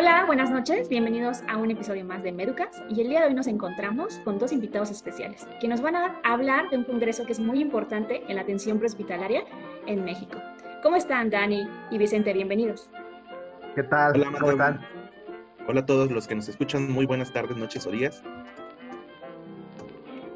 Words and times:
Hola, 0.00 0.26
buenas 0.26 0.48
noches, 0.48 0.88
bienvenidos 0.88 1.42
a 1.48 1.56
un 1.56 1.72
episodio 1.72 2.04
más 2.04 2.22
de 2.22 2.30
Meducas 2.30 2.80
y 2.88 3.00
el 3.00 3.08
día 3.08 3.22
de 3.22 3.26
hoy 3.26 3.34
nos 3.34 3.48
encontramos 3.48 4.20
con 4.20 4.38
dos 4.38 4.52
invitados 4.52 4.92
especiales 4.92 5.44
que 5.60 5.66
nos 5.66 5.80
van 5.80 5.96
a 5.96 6.20
hablar 6.22 6.70
de 6.70 6.76
un 6.76 6.84
congreso 6.84 7.26
que 7.26 7.32
es 7.32 7.40
muy 7.40 7.60
importante 7.60 8.22
en 8.28 8.36
la 8.36 8.42
atención 8.42 8.78
prehospitalaria 8.78 9.42
en 9.86 10.04
México. 10.04 10.38
¿Cómo 10.84 10.94
están 10.94 11.30
Dani 11.30 11.68
y 11.90 11.98
Vicente? 11.98 12.32
Bienvenidos. 12.32 12.88
¿Qué 13.74 13.82
tal? 13.82 14.12
Hola, 14.14 14.38
¿Cómo 14.38 14.52
están? 14.52 14.80
Hola 15.66 15.80
a 15.80 15.86
todos 15.86 16.12
los 16.12 16.28
que 16.28 16.36
nos 16.36 16.48
escuchan, 16.48 16.88
muy 16.88 17.04
buenas 17.04 17.32
tardes, 17.32 17.56
noches 17.56 17.84
o 17.84 17.90
días. 17.90 18.22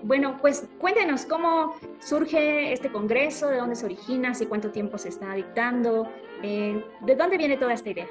Bueno, 0.03 0.39
pues 0.41 0.69
cuéntenos 0.81 1.25
cómo 1.25 1.77
surge 2.01 2.73
este 2.73 2.91
congreso, 2.91 3.49
de 3.49 3.59
dónde 3.59 3.77
se 3.77 3.87
origina, 3.87 4.31
hace 4.31 4.49
cuánto 4.49 4.73
tiempo 4.73 4.99
se 4.99 5.11
está 5.11 5.33
dictando, 5.35 6.09
eh, 6.43 6.85
de 7.03 7.15
dónde 7.15 7.37
viene 7.37 7.57
toda 7.57 7.75
esta 7.75 7.91
idea. 7.91 8.09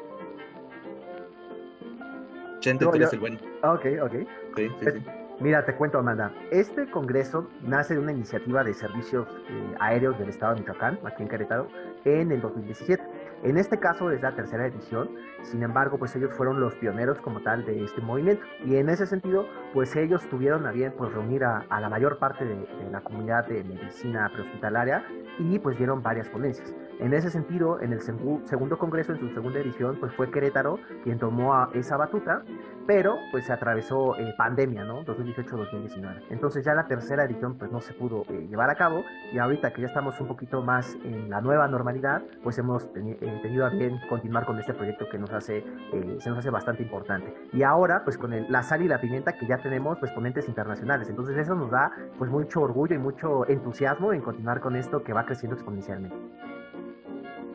Chente, 2.61 2.85
No, 2.85 2.91
tú 2.91 2.95
eres 2.97 3.09
yo- 3.11 3.15
el 3.15 3.19
bueno. 3.19 3.37
Ok, 3.63 3.85
ok. 4.03 4.13
Sí, 4.55 4.67
sí, 4.79 4.91
sí. 4.91 5.03
Mira, 5.39 5.65
te 5.65 5.75
cuento, 5.75 5.97
Amanda. 5.97 6.31
Este 6.51 6.89
congreso 6.91 7.49
nace 7.63 7.95
de 7.95 7.99
una 7.99 8.11
iniciativa 8.11 8.63
de 8.63 8.75
servicios 8.75 9.27
eh, 9.49 9.75
aéreos 9.79 10.17
del 10.19 10.29
estado 10.29 10.53
de 10.53 10.59
Michoacán, 10.61 10.99
aquí 11.03 11.23
en 11.23 11.29
Querétaro, 11.29 11.67
en 12.05 12.31
el 12.31 12.39
2017. 12.41 13.03
En 13.43 13.57
este 13.57 13.79
caso 13.79 14.11
es 14.11 14.21
la 14.21 14.35
tercera 14.35 14.67
edición, 14.67 15.09
sin 15.41 15.63
embargo, 15.63 15.97
pues 15.97 16.15
ellos 16.15 16.31
fueron 16.35 16.59
los 16.59 16.75
pioneros 16.75 17.19
como 17.21 17.41
tal 17.41 17.65
de 17.65 17.83
este 17.83 17.99
movimiento. 17.99 18.43
Y 18.63 18.75
en 18.75 18.87
ese 18.89 19.07
sentido, 19.07 19.47
pues 19.73 19.95
ellos 19.95 20.21
tuvieron 20.29 20.67
a 20.67 20.71
bien 20.71 20.93
pues, 20.95 21.11
reunir 21.11 21.43
a, 21.43 21.65
la 21.79 21.89
mayor 21.89 22.19
parte 22.19 22.45
de, 22.45 22.55
la 22.91 23.01
comunidad 23.01 23.47
de 23.47 23.63
medicina 23.63 24.29
prehospitalaria 24.31 25.03
y 25.39 25.57
pues 25.57 25.77
dieron 25.77 26.03
varias 26.03 26.29
ponencias. 26.29 26.71
En 26.99 27.15
ese 27.15 27.31
sentido, 27.31 27.79
en 27.81 27.93
el 27.93 27.99
segu- 28.01 28.45
segundo 28.45 28.77
congreso, 28.77 29.11
en 29.13 29.19
su 29.19 29.29
segunda 29.29 29.59
edición, 29.59 29.97
pues 29.99 30.13
fue 30.13 30.29
Querétaro 30.29 30.77
quien 31.03 31.17
tomó 31.17 31.67
esa 31.73 31.97
batuta, 31.97 32.43
pero 32.85 33.15
pues 33.31 33.45
se 33.45 33.53
atravesó 33.53 34.15
eh, 34.19 34.35
pandemia, 34.37 34.83
¿no? 34.83 35.03
2018-2019. 35.05 36.25
Entonces 36.29 36.63
ya 36.63 36.75
la 36.75 36.85
tercera 36.85 37.23
edición 37.23 37.57
pues 37.57 37.71
no 37.71 37.81
se 37.81 37.93
pudo 37.93 38.23
eh, 38.29 38.45
llevar 38.49 38.69
a 38.69 38.75
cabo 38.75 39.03
y 39.33 39.39
ahorita 39.39 39.71
que 39.73 39.81
ya 39.81 39.87
estamos 39.87 40.19
un 40.21 40.27
poquito 40.27 40.61
más 40.61 40.95
en 41.03 41.29
la 41.29 41.41
nueva 41.41 41.67
normalidad, 41.67 42.21
pues 42.43 42.57
hemos 42.59 42.91
teni- 42.93 43.17
eh, 43.21 43.30
tenido 43.39 43.65
a 43.65 43.69
bien 43.69 43.99
continuar 44.09 44.45
con 44.45 44.59
este 44.59 44.73
proyecto 44.73 45.07
que 45.09 45.17
nos 45.17 45.31
hace, 45.31 45.57
eh, 45.57 46.17
se 46.19 46.29
nos 46.29 46.39
hace 46.39 46.49
bastante 46.49 46.83
importante. 46.83 47.33
Y 47.53 47.63
ahora 47.63 48.03
pues 48.03 48.17
con 48.17 48.33
el- 48.33 48.45
la 48.51 48.63
sal 48.63 48.81
y 48.81 48.87
la 48.87 48.99
pimienta 48.99 49.33
que 49.37 49.45
ya 49.45 49.57
tenemos 49.57 49.97
pues 49.99 50.11
ponentes 50.11 50.47
internacionales. 50.47 51.09
Entonces 51.09 51.37
eso 51.37 51.55
nos 51.55 51.71
da 51.71 51.91
pues 52.17 52.29
mucho 52.31 52.61
orgullo 52.61 52.95
y 52.95 52.99
mucho 52.99 53.47
entusiasmo 53.47 54.13
en 54.13 54.21
continuar 54.21 54.59
con 54.59 54.75
esto 54.75 55.03
que 55.03 55.13
va 55.13 55.25
creciendo 55.25 55.55
exponencialmente. 55.55 56.15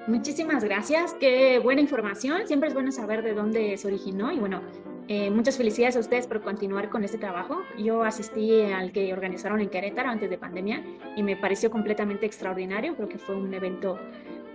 Muchísimas 0.07 0.63
gracias, 0.63 1.15
qué 1.15 1.59
buena 1.59 1.81
información, 1.81 2.47
siempre 2.47 2.69
es 2.69 2.75
bueno 2.75 2.93
saber 2.93 3.25
de 3.25 3.35
dónde 3.35 3.77
se 3.77 3.89
originó 3.89 4.31
y 4.31 4.39
bueno, 4.39 4.61
eh, 5.09 5.31
muchas 5.31 5.57
felicidades 5.57 5.97
a 5.97 6.01
ustedes 6.01 6.29
por 6.29 6.43
continuar 6.43 6.91
con 6.91 7.03
este 7.03 7.19
trabajo. 7.19 7.63
Yo 7.77 8.05
asistí 8.05 8.63
al 8.63 8.93
que 8.93 9.13
organizaron 9.13 9.61
en 9.61 9.69
Querétaro 9.69 10.09
antes 10.09 10.31
de 10.31 10.39
pandemia 10.39 10.85
y 11.17 11.25
me 11.25 11.37
pareció 11.37 11.71
completamente 11.71 12.25
extraordinario, 12.25 12.95
creo 12.95 13.09
que 13.09 13.19
fue 13.19 13.35
un 13.37 13.53
evento 13.53 13.99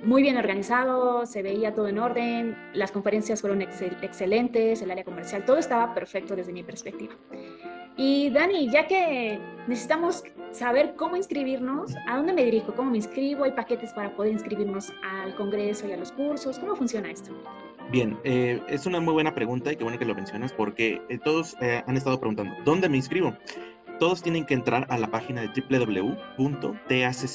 muy 0.04 0.22
bien 0.22 0.38
organizado, 0.38 1.26
se 1.26 1.42
veía 1.44 1.74
todo 1.74 1.88
en 1.88 2.00
orden, 2.00 2.58
las 2.74 2.92
conferencias 2.92 3.42
fueron 3.42 3.62
excel- 3.62 3.98
excelentes, 4.02 4.82
el 4.82 4.92
área 4.92 5.04
comercial, 5.04 5.46
todo 5.46 5.58
estaba 5.58 5.94
perfecto 5.94 6.36
desde 6.36 6.52
mi 6.54 6.64
perspectiva. 6.64 7.14
Y 7.98 8.30
Dani, 8.30 8.72
ya 8.72 8.88
que 8.88 9.38
necesitamos 9.68 10.24
saber 10.52 10.96
cómo 10.96 11.18
inscribirnos, 11.18 11.94
¿a 12.08 12.18
dónde 12.18 12.34
me 12.34 12.44
dirijo? 12.46 12.74
¿Cómo 12.74 12.90
me 12.92 12.98
inscribo? 12.98 13.44
¿Hay 13.44 13.52
paquetes 13.52 13.94
para 13.94 14.16
poder 14.16 14.32
inscribirnos 14.32 14.92
al 15.04 15.36
congreso 15.36 15.88
y 15.88 15.92
a 15.92 15.98
los 15.98 16.12
cursos? 16.14 16.58
¿Cómo 16.58 16.76
funciona 16.76 17.12
esto? 17.12 17.32
Bien, 17.92 18.18
eh, 18.24 18.62
es 18.70 18.86
una 18.86 19.02
muy 19.02 19.14
buena 19.14 19.36
pregunta 19.36 19.72
y 19.72 19.76
qué 19.76 19.84
bueno 19.84 20.00
que 20.00 20.06
lo 20.06 20.16
mencionas 20.16 20.54
porque 20.54 21.02
eh, 21.10 21.18
todos 21.24 21.58
eh, 21.62 21.84
han 21.86 21.98
estado 21.98 22.18
preguntando, 22.20 22.56
¿dónde 22.64 22.88
me 22.88 22.96
inscribo? 22.98 23.36
Todos 24.00 24.24
tienen 24.24 24.46
que 24.46 24.54
entrar 24.54 24.88
a 24.90 24.98
la 24.98 25.08
página 25.08 25.42
de 25.42 25.50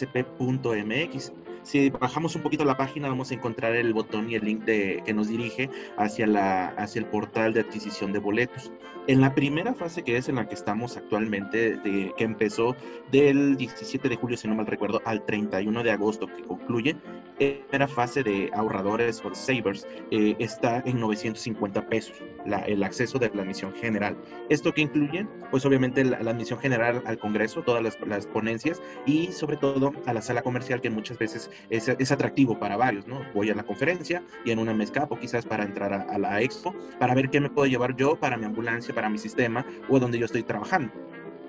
www.taccp.mx. 0.05 1.33
Si 1.67 1.91
bajamos 1.91 2.37
un 2.37 2.43
poquito 2.43 2.65
la 2.65 2.77
página 2.77 3.09
vamos 3.09 3.33
a 3.33 3.35
encontrar 3.35 3.75
el 3.75 3.93
botón 3.93 4.31
y 4.31 4.37
el 4.37 4.45
link 4.45 4.63
de, 4.63 5.03
que 5.05 5.13
nos 5.13 5.27
dirige 5.27 5.69
hacia, 5.97 6.25
la, 6.29 6.69
hacia 6.69 7.01
el 7.01 7.07
portal 7.07 7.55
de 7.55 7.61
adquisición 7.63 8.13
de 8.13 8.21
boletos. 8.21 8.71
En 9.09 9.21
la 9.21 9.35
primera 9.35 9.75
fase, 9.75 10.05
que 10.05 10.17
es 10.17 10.29
en 10.29 10.37
la 10.37 10.49
que 10.49 10.55
estamos 10.55 10.97
actualmente, 10.97 11.77
de- 11.77 12.13
que 12.17 12.23
empezó 12.25 12.77
del 13.11 13.57
17 13.57 14.09
de 14.09 14.15
julio, 14.15 14.37
si 14.37 14.47
no 14.47 14.55
mal 14.55 14.67
recuerdo, 14.67 15.03
al 15.05 15.25
31 15.27 15.83
de 15.83 15.91
agosto, 15.91 16.29
que 16.29 16.43
concluye, 16.45 16.97
era 17.39 17.87
fase 17.89 18.23
de 18.23 18.49
ahorradores 18.55 19.21
o 19.25 19.35
savers, 19.35 19.87
eh, 20.13 20.37
está 20.39 20.83
en 20.87 21.01
950 21.01 21.89
pesos 21.89 22.17
la- 22.47 22.61
el 22.61 22.83
acceso 22.85 23.19
de 23.19 23.31
la 23.35 23.43
admisión 23.43 23.73
general. 23.75 24.17
¿Esto 24.49 24.73
que 24.73 24.83
incluye? 24.83 25.27
Pues 25.51 25.65
obviamente 25.67 26.05
la, 26.05 26.21
la 26.21 26.31
admisión 26.31 26.59
general 26.61 27.03
al 27.07 27.19
Congreso, 27.19 27.63
todas 27.63 27.83
las, 27.83 27.99
las 28.07 28.27
ponencias 28.27 28.81
y 29.05 29.33
sobre 29.33 29.57
todo 29.57 29.93
a 30.07 30.13
la 30.13 30.23
sala 30.23 30.43
comercial 30.43 30.81
que 30.81 30.91
muchas 30.91 31.19
veces 31.19 31.51
es, 31.71 31.89
es 31.89 32.13
atractivo 32.13 32.59
para 32.59 32.77
varios, 32.77 33.07
¿no? 33.07 33.21
Voy 33.35 33.51
a 33.51 33.55
la 33.55 33.63
conferencia 33.63 34.23
y 34.45 34.51
en 34.51 34.59
una 34.59 34.75
me 34.75 34.85
escapo 34.85 35.19
quizás 35.19 35.45
para 35.45 35.65
entrar 35.65 35.93
a, 35.93 36.03
a 36.03 36.19
la 36.19 36.43
expo, 36.43 36.75
para 36.99 37.15
ver 37.15 37.31
qué 37.31 37.41
me 37.41 37.51
puedo 37.51 37.67
llevar 37.67 37.97
yo 37.97 38.17
para 38.17 38.37
mi 38.37 38.45
ambulancia, 38.45 38.95
para 38.95 39.09
mi 39.09 39.19
sistema 39.19 39.65
o 39.89 39.99
donde 39.99 40.19
yo 40.19 40.27
estoy 40.27 40.43
trabajando. 40.43 40.93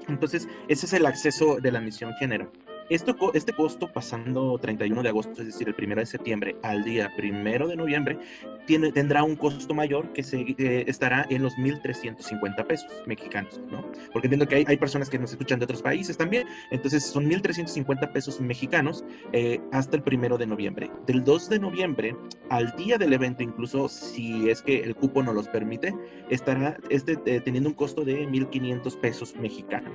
Entonces, 0.07 0.47
ese 0.67 0.85
es 0.85 0.93
el 0.93 1.05
acceso 1.05 1.57
de 1.57 1.71
la 1.71 1.79
admisión 1.79 2.13
general. 2.13 2.49
Esto, 2.89 3.15
este 3.33 3.51
costo 3.51 3.91
pasando 3.91 4.57
31 4.57 5.03
de 5.03 5.09
agosto, 5.09 5.41
es 5.41 5.47
decir, 5.47 5.67
el 5.67 5.75
1 5.77 5.95
de 5.95 6.05
septiembre 6.05 6.55
al 6.63 6.85
día 6.85 7.11
1 7.17 7.67
de 7.67 7.75
noviembre, 7.75 8.17
tiene, 8.65 8.91
tendrá 8.93 9.23
un 9.23 9.35
costo 9.35 9.73
mayor 9.73 10.13
que 10.13 10.23
se, 10.23 10.39
eh, 10.57 10.85
estará 10.87 11.25
en 11.29 11.43
los 11.43 11.53
1.350 11.55 12.65
pesos 12.65 12.89
mexicanos, 13.05 13.59
¿no? 13.69 13.85
Porque 14.13 14.27
entiendo 14.27 14.47
que 14.47 14.55
hay, 14.55 14.65
hay 14.67 14.77
personas 14.77 15.09
que 15.09 15.19
nos 15.19 15.31
escuchan 15.31 15.59
de 15.59 15.65
otros 15.65 15.81
países 15.81 16.17
también, 16.17 16.47
entonces 16.71 17.03
son 17.03 17.29
1.350 17.29 18.11
pesos 18.13 18.39
mexicanos 18.39 19.03
eh, 19.33 19.59
hasta 19.71 19.97
el 19.97 20.03
1 20.05 20.37
de 20.37 20.47
noviembre. 20.47 20.89
Del 21.05 21.23
2 21.23 21.49
de 21.49 21.59
noviembre 21.59 22.15
al 22.49 22.73
día 22.77 22.97
del 22.97 23.13
evento, 23.13 23.43
incluso 23.43 23.89
si 23.89 24.49
es 24.49 24.61
que 24.61 24.79
el 24.79 24.95
cupo 24.95 25.21
no 25.23 25.33
los 25.33 25.47
permite, 25.49 25.93
estará 26.29 26.77
este, 26.89 27.17
eh, 27.25 27.41
teniendo 27.41 27.69
un 27.69 27.75
costo 27.75 28.05
de 28.05 28.27
1.500 28.27 28.99
pesos 28.99 29.35
mexicanos. 29.35 29.93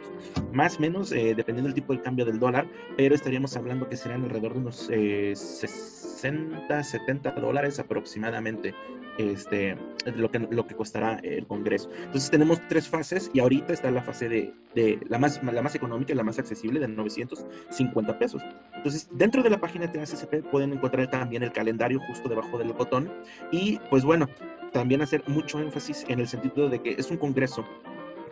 Más 0.53 0.77
o 0.77 0.81
menos, 0.81 1.13
eh, 1.13 1.35
dependiendo 1.35 1.69
del 1.69 1.75
tipo 1.75 1.95
de 1.95 2.03
cambio 2.03 2.25
del 2.25 2.39
dólar, 2.39 2.67
pero 2.97 3.15
estaríamos 3.15 3.57
hablando 3.57 3.89
que 3.89 3.97
serían 3.97 4.25
alrededor 4.25 4.55
de 4.55 4.59
unos 4.59 4.89
eh, 4.91 5.33
60, 5.35 6.83
70 6.83 7.31
dólares 7.33 7.79
aproximadamente 7.79 8.75
este, 9.19 9.77
lo, 10.17 10.31
que, 10.31 10.39
lo 10.39 10.67
que 10.67 10.75
costará 10.75 11.19
el 11.23 11.47
Congreso. 11.47 11.91
Entonces 12.05 12.31
tenemos 12.31 12.61
tres 12.69 12.89
fases 12.89 13.31
y 13.35 13.41
ahorita 13.41 13.73
está 13.73 13.91
la 13.91 14.03
fase 14.03 14.29
de, 14.29 14.55
de 14.75 14.99
la, 15.09 15.19
más, 15.19 15.43
la 15.43 15.63
más 15.63 15.75
económica 15.75 16.13
y 16.13 16.17
la 16.17 16.23
más 16.23 16.39
accesible 16.39 16.81
de 16.81 16.89
950 16.89 18.19
pesos. 18.19 18.43
Entonces 18.75 19.09
dentro 19.13 19.43
de 19.43 19.51
la 19.51 19.61
página 19.61 19.87
de 19.87 19.99
TACCP 19.99 20.51
pueden 20.51 20.73
encontrar 20.73 21.11
también 21.11 21.43
el 21.43 21.53
calendario 21.53 22.01
justo 22.07 22.29
debajo 22.29 22.59
del 22.59 22.73
botón 22.73 23.13
y 23.51 23.79
pues 23.91 24.05
bueno, 24.05 24.29
también 24.73 25.03
hacer 25.03 25.23
mucho 25.27 25.61
énfasis 25.61 26.05
en 26.09 26.21
el 26.21 26.29
sentido 26.29 26.69
de 26.69 26.81
que 26.81 26.93
es 26.93 27.11
un 27.11 27.19
Congreso 27.19 27.65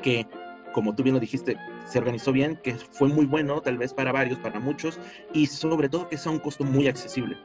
que 0.03 0.27
como 0.73 0.95
tú 0.95 1.03
bien 1.03 1.15
lo 1.15 1.21
dijiste, 1.21 1.57
se 1.87 1.99
organizó 1.99 2.33
bien, 2.33 2.57
que 2.63 2.75
fue 2.75 3.09
muy 3.09 3.27
bueno, 3.27 3.61
tal 3.61 3.79
vez 3.79 3.95
para 3.95 4.13
varios, 4.13 4.39
para 4.39 4.61
muchos, 4.61 4.99
y 5.33 5.47
sobre 5.47 5.89
todo 5.89 6.09
que 6.09 6.17
sea 6.17 6.33
un 6.33 6.39
costo 6.39 6.65
muy 6.65 6.89
accesible. 6.89 7.37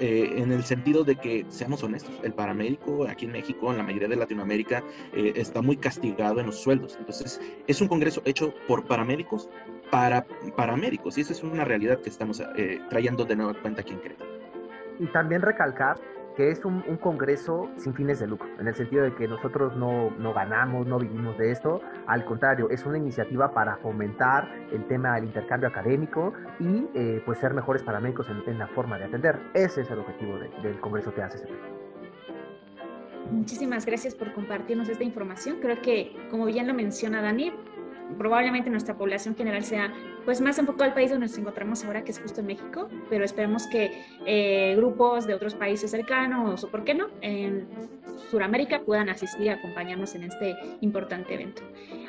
Eh, 0.00 0.34
en 0.38 0.50
el 0.50 0.64
sentido 0.64 1.04
de 1.04 1.14
que, 1.14 1.46
seamos 1.48 1.82
honestos, 1.84 2.12
el 2.24 2.32
paramédico 2.32 3.06
aquí 3.08 3.26
en 3.26 3.32
México, 3.32 3.70
en 3.70 3.78
la 3.78 3.84
mayoría 3.84 4.08
de 4.08 4.16
Latinoamérica, 4.16 4.82
eh, 5.12 5.34
está 5.36 5.62
muy 5.62 5.76
castigado 5.76 6.40
en 6.40 6.46
los 6.46 6.60
sueldos. 6.60 6.96
Entonces, 6.98 7.40
es 7.68 7.80
un 7.80 7.86
congreso 7.86 8.20
hecho 8.24 8.52
por 8.66 8.86
paramédicos 8.86 9.48
para 9.92 10.26
paramédicos, 10.56 11.16
y 11.16 11.20
esa 11.20 11.32
es 11.32 11.42
una 11.44 11.64
realidad 11.64 12.00
que 12.00 12.10
estamos 12.10 12.42
eh, 12.56 12.80
trayendo 12.90 13.24
de 13.24 13.36
nueva 13.36 13.54
cuenta 13.54 13.82
aquí 13.82 13.92
en 13.92 14.00
Querétaro. 14.00 14.30
Y 14.98 15.06
también 15.06 15.42
recalcar 15.42 15.96
que 16.36 16.50
es 16.50 16.64
un, 16.64 16.82
un, 16.88 16.96
congreso 16.96 17.68
sin 17.76 17.94
fines 17.94 18.18
de 18.18 18.26
lucro, 18.26 18.48
en 18.58 18.66
el 18.66 18.74
sentido 18.74 19.04
de 19.04 19.14
que 19.14 19.28
nosotros 19.28 19.76
no, 19.76 20.10
no, 20.18 20.32
ganamos, 20.34 20.86
no 20.86 20.98
vivimos 20.98 21.36
de 21.38 21.52
esto, 21.52 21.80
al 22.06 22.24
contrario, 22.24 22.68
es 22.70 22.84
una 22.84 22.98
iniciativa 22.98 23.52
para 23.52 23.76
fomentar 23.76 24.48
el 24.72 24.86
tema 24.86 25.14
del 25.14 25.24
intercambio 25.24 25.68
académico 25.68 26.32
y 26.58 26.88
eh, 26.94 27.22
pues 27.24 27.38
ser 27.38 27.54
mejores 27.54 27.82
paramédicos 27.82 28.28
en, 28.28 28.42
en, 28.46 28.58
la 28.58 28.66
forma 28.68 28.98
de 28.98 29.04
atender. 29.04 29.38
Ese 29.54 29.82
es 29.82 29.90
el 29.90 30.00
objetivo 30.00 30.38
de, 30.38 30.48
del 30.62 30.80
congreso 30.80 31.12
TACCP. 31.12 31.50
Muchísimas 33.30 33.86
gracias 33.86 34.14
por 34.14 34.32
compartirnos 34.32 34.88
esta 34.88 35.04
información. 35.04 35.58
Creo 35.60 35.80
que, 35.80 36.14
como 36.30 36.46
bien 36.46 36.66
lo 36.66 36.74
menciona 36.74 37.22
Dani, 37.22 37.52
probablemente 38.18 38.70
nuestra 38.70 38.96
población 38.96 39.34
general 39.34 39.64
sea 39.64 39.92
pues 40.24 40.40
más 40.40 40.58
enfocada 40.58 40.86
al 40.86 40.94
país 40.94 41.10
donde 41.10 41.26
nos 41.26 41.36
encontramos 41.36 41.84
ahora, 41.84 42.04
que 42.04 42.12
es 42.12 42.18
justo 42.18 42.40
en 42.40 42.46
México, 42.46 42.88
pero 43.10 43.24
esperemos 43.24 43.66
que 43.66 44.04
eh, 44.26 44.74
grupos 44.76 45.26
de 45.26 45.34
otros 45.34 45.54
países 45.54 45.90
cercanos 45.90 46.64
o, 46.64 46.70
por 46.70 46.84
qué 46.84 46.94
no, 46.94 47.08
en 47.20 47.66
Sudamérica 48.30 48.80
puedan 48.80 49.08
asistir 49.08 49.46
y 49.46 49.48
acompañarnos 49.48 50.14
en 50.14 50.24
este 50.24 50.56
importante 50.80 51.34
evento. 51.34 51.62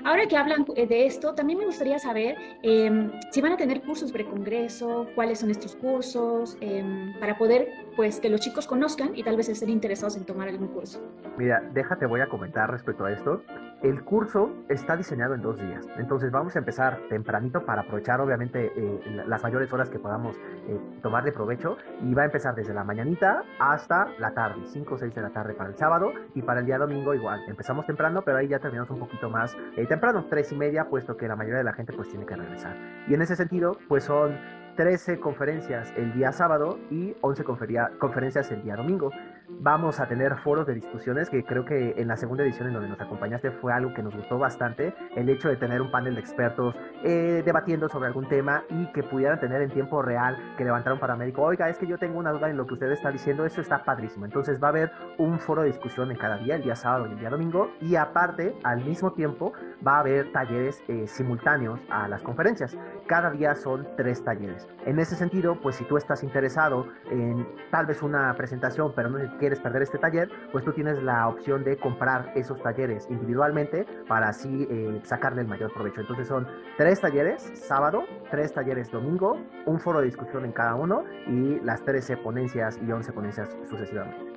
Ahora 0.05 0.27
que 0.27 0.37
hablan 0.37 0.65
eh, 0.75 0.87
de 0.87 1.05
esto, 1.05 1.33
también 1.33 1.59
me 1.59 1.65
gustaría 1.65 1.99
saber 1.99 2.37
em, 2.61 3.11
si 3.31 3.41
van 3.41 3.53
a 3.53 3.57
tener 3.57 3.81
cursos 3.81 4.11
precongreso, 4.11 5.07
cuáles 5.15 5.39
son 5.39 5.51
estos 5.51 5.75
cursos, 5.75 6.57
em, 6.61 7.19
para 7.19 7.37
poder, 7.37 7.67
pues, 7.95 8.19
que 8.19 8.29
los 8.29 8.39
chicos 8.39 8.67
conozcan 8.67 9.11
y 9.15 9.23
tal 9.23 9.35
vez 9.35 9.49
estén 9.49 9.69
interesados 9.69 10.15
en 10.15 10.25
tomar 10.25 10.47
algún 10.47 10.69
curso. 10.69 11.01
Mira, 11.37 11.61
déjate, 11.73 12.05
voy 12.05 12.21
a 12.21 12.27
comentar 12.27 12.71
respecto 12.71 13.03
a 13.05 13.11
esto. 13.11 13.41
El 13.81 14.03
curso 14.03 14.51
está 14.69 14.95
diseñado 14.95 15.35
en 15.35 15.41
dos 15.41 15.59
días, 15.59 15.85
entonces 15.97 16.31
vamos 16.31 16.55
a 16.55 16.59
empezar 16.59 16.99
tempranito 17.09 17.65
para 17.65 17.81
aprovechar 17.81 18.21
obviamente 18.21 18.71
eh, 18.75 19.23
las 19.27 19.43
mayores 19.43 19.71
horas 19.73 19.89
que 19.89 19.99
podamos 19.99 20.37
eh, 20.67 20.79
tomar 21.03 21.23
de 21.23 21.31
provecho 21.31 21.77
y 22.01 22.13
va 22.13 22.23
a 22.23 22.25
empezar 22.25 22.55
desde 22.55 22.73
la 22.73 22.83
mañanita 22.83 23.43
hasta 23.59 24.07
la 24.17 24.33
tarde, 24.33 24.61
5 24.65 24.95
o 24.95 24.97
6 24.97 25.13
de 25.13 25.21
la 25.21 25.29
tarde 25.29 25.53
para 25.53 25.69
el 25.69 25.75
sábado 25.75 26.13
y 26.33 26.41
para 26.41 26.61
el 26.61 26.65
día 26.65 26.77
domingo 26.77 27.13
igual. 27.13 27.43
Empezamos 27.47 27.85
temprano, 27.85 28.23
pero 28.23 28.37
ahí 28.37 28.47
ya 28.47 28.59
terminamos 28.59 28.89
un 28.89 28.99
poquito 28.99 29.29
más 29.29 29.55
eh, 29.77 29.85
temprano, 29.95 30.25
3 30.29 30.51
y 30.51 30.55
media, 30.55 30.89
puesto 30.89 31.15
que 31.15 31.25
la 31.25 31.37
mayoría 31.37 31.59
de 31.59 31.63
la 31.63 31.71
gente 31.71 31.93
pues 31.93 32.09
tiene 32.09 32.25
que 32.25 32.35
regresar. 32.35 32.75
Y 33.07 33.13
en 33.13 33.21
ese 33.21 33.37
sentido, 33.37 33.77
pues 33.87 34.03
son 34.03 34.37
13 34.75 35.21
conferencias 35.21 35.93
el 35.95 36.11
día 36.11 36.33
sábado 36.33 36.77
y 36.91 37.15
11 37.21 37.45
conferencias 37.45 38.51
el 38.51 38.61
día 38.61 38.75
domingo 38.75 39.09
vamos 39.49 39.99
a 39.99 40.07
tener 40.07 40.35
foros 40.37 40.65
de 40.67 40.73
discusiones 40.73 41.29
que 41.29 41.43
creo 41.43 41.65
que 41.65 41.93
en 41.97 42.07
la 42.07 42.17
segunda 42.17 42.43
edición 42.43 42.67
en 42.67 42.73
donde 42.73 42.89
nos 42.89 42.99
acompañaste 42.99 43.51
fue 43.51 43.73
algo 43.73 43.93
que 43.93 44.03
nos 44.03 44.15
gustó 44.15 44.37
bastante, 44.37 44.93
el 45.15 45.29
hecho 45.29 45.49
de 45.49 45.57
tener 45.57 45.81
un 45.81 45.91
panel 45.91 46.15
de 46.15 46.21
expertos 46.21 46.75
eh, 47.03 47.41
debatiendo 47.45 47.89
sobre 47.89 48.07
algún 48.07 48.27
tema 48.27 48.63
y 48.69 48.91
que 48.91 49.03
pudieran 49.03 49.39
tener 49.39 49.61
en 49.61 49.69
tiempo 49.69 50.01
real 50.01 50.37
que 50.57 50.63
levantar 50.63 50.93
un 50.93 50.99
paramédico, 50.99 51.41
oiga, 51.41 51.69
es 51.69 51.77
que 51.77 51.87
yo 51.87 51.97
tengo 51.97 52.19
una 52.19 52.31
duda 52.31 52.49
en 52.49 52.57
lo 52.57 52.65
que 52.65 52.73
usted 52.73 52.91
está 52.91 53.11
diciendo, 53.11 53.45
eso 53.45 53.61
está 53.61 53.83
padrísimo. 53.83 54.25
Entonces 54.25 54.61
va 54.61 54.67
a 54.67 54.69
haber 54.71 54.91
un 55.17 55.39
foro 55.39 55.61
de 55.61 55.67
discusión 55.67 56.11
en 56.11 56.17
cada 56.17 56.37
día, 56.37 56.55
el 56.55 56.63
día 56.63 56.75
sábado 56.75 57.07
y 57.07 57.11
el 57.13 57.19
día 57.19 57.29
domingo, 57.29 57.71
y 57.81 57.95
aparte, 57.95 58.55
al 58.63 58.83
mismo 58.83 59.13
tiempo, 59.13 59.53
va 59.85 59.97
a 59.97 59.99
haber 59.99 60.31
talleres 60.31 60.83
eh, 60.87 61.07
simultáneos 61.07 61.79
a 61.89 62.07
las 62.07 62.21
conferencias. 62.23 62.77
Cada 63.07 63.31
día 63.31 63.55
son 63.55 63.87
tres 63.97 64.23
talleres. 64.23 64.67
En 64.85 64.99
ese 64.99 65.15
sentido, 65.15 65.59
pues 65.61 65.75
si 65.75 65.85
tú 65.85 65.97
estás 65.97 66.23
interesado 66.23 66.87
en 67.09 67.47
tal 67.71 67.85
vez 67.85 68.01
una 68.01 68.33
presentación, 68.35 68.93
pero 68.95 69.09
no 69.09 69.19
quieres 69.37 69.59
perder 69.59 69.83
este 69.83 69.97
taller, 69.97 70.29
pues 70.51 70.63
tú 70.63 70.71
tienes 70.73 71.01
la 71.03 71.27
opción 71.27 71.63
de 71.63 71.77
comprar 71.77 72.31
esos 72.35 72.61
talleres 72.61 73.07
individualmente 73.09 73.85
para 74.07 74.29
así 74.29 74.67
eh, 74.69 75.01
sacarle 75.03 75.41
el 75.41 75.47
mayor 75.47 75.73
provecho. 75.73 76.01
Entonces 76.01 76.27
son 76.27 76.47
tres 76.77 77.01
talleres 77.01 77.51
sábado, 77.55 78.05
tres 78.31 78.53
talleres 78.53 78.91
domingo, 78.91 79.37
un 79.65 79.79
foro 79.79 79.99
de 79.99 80.05
discusión 80.05 80.45
en 80.45 80.51
cada 80.51 80.75
uno 80.75 81.03
y 81.27 81.59
las 81.61 81.83
13 81.83 82.17
ponencias 82.17 82.79
y 82.85 82.91
11 82.91 83.11
ponencias 83.13 83.55
sucesivamente. 83.69 84.35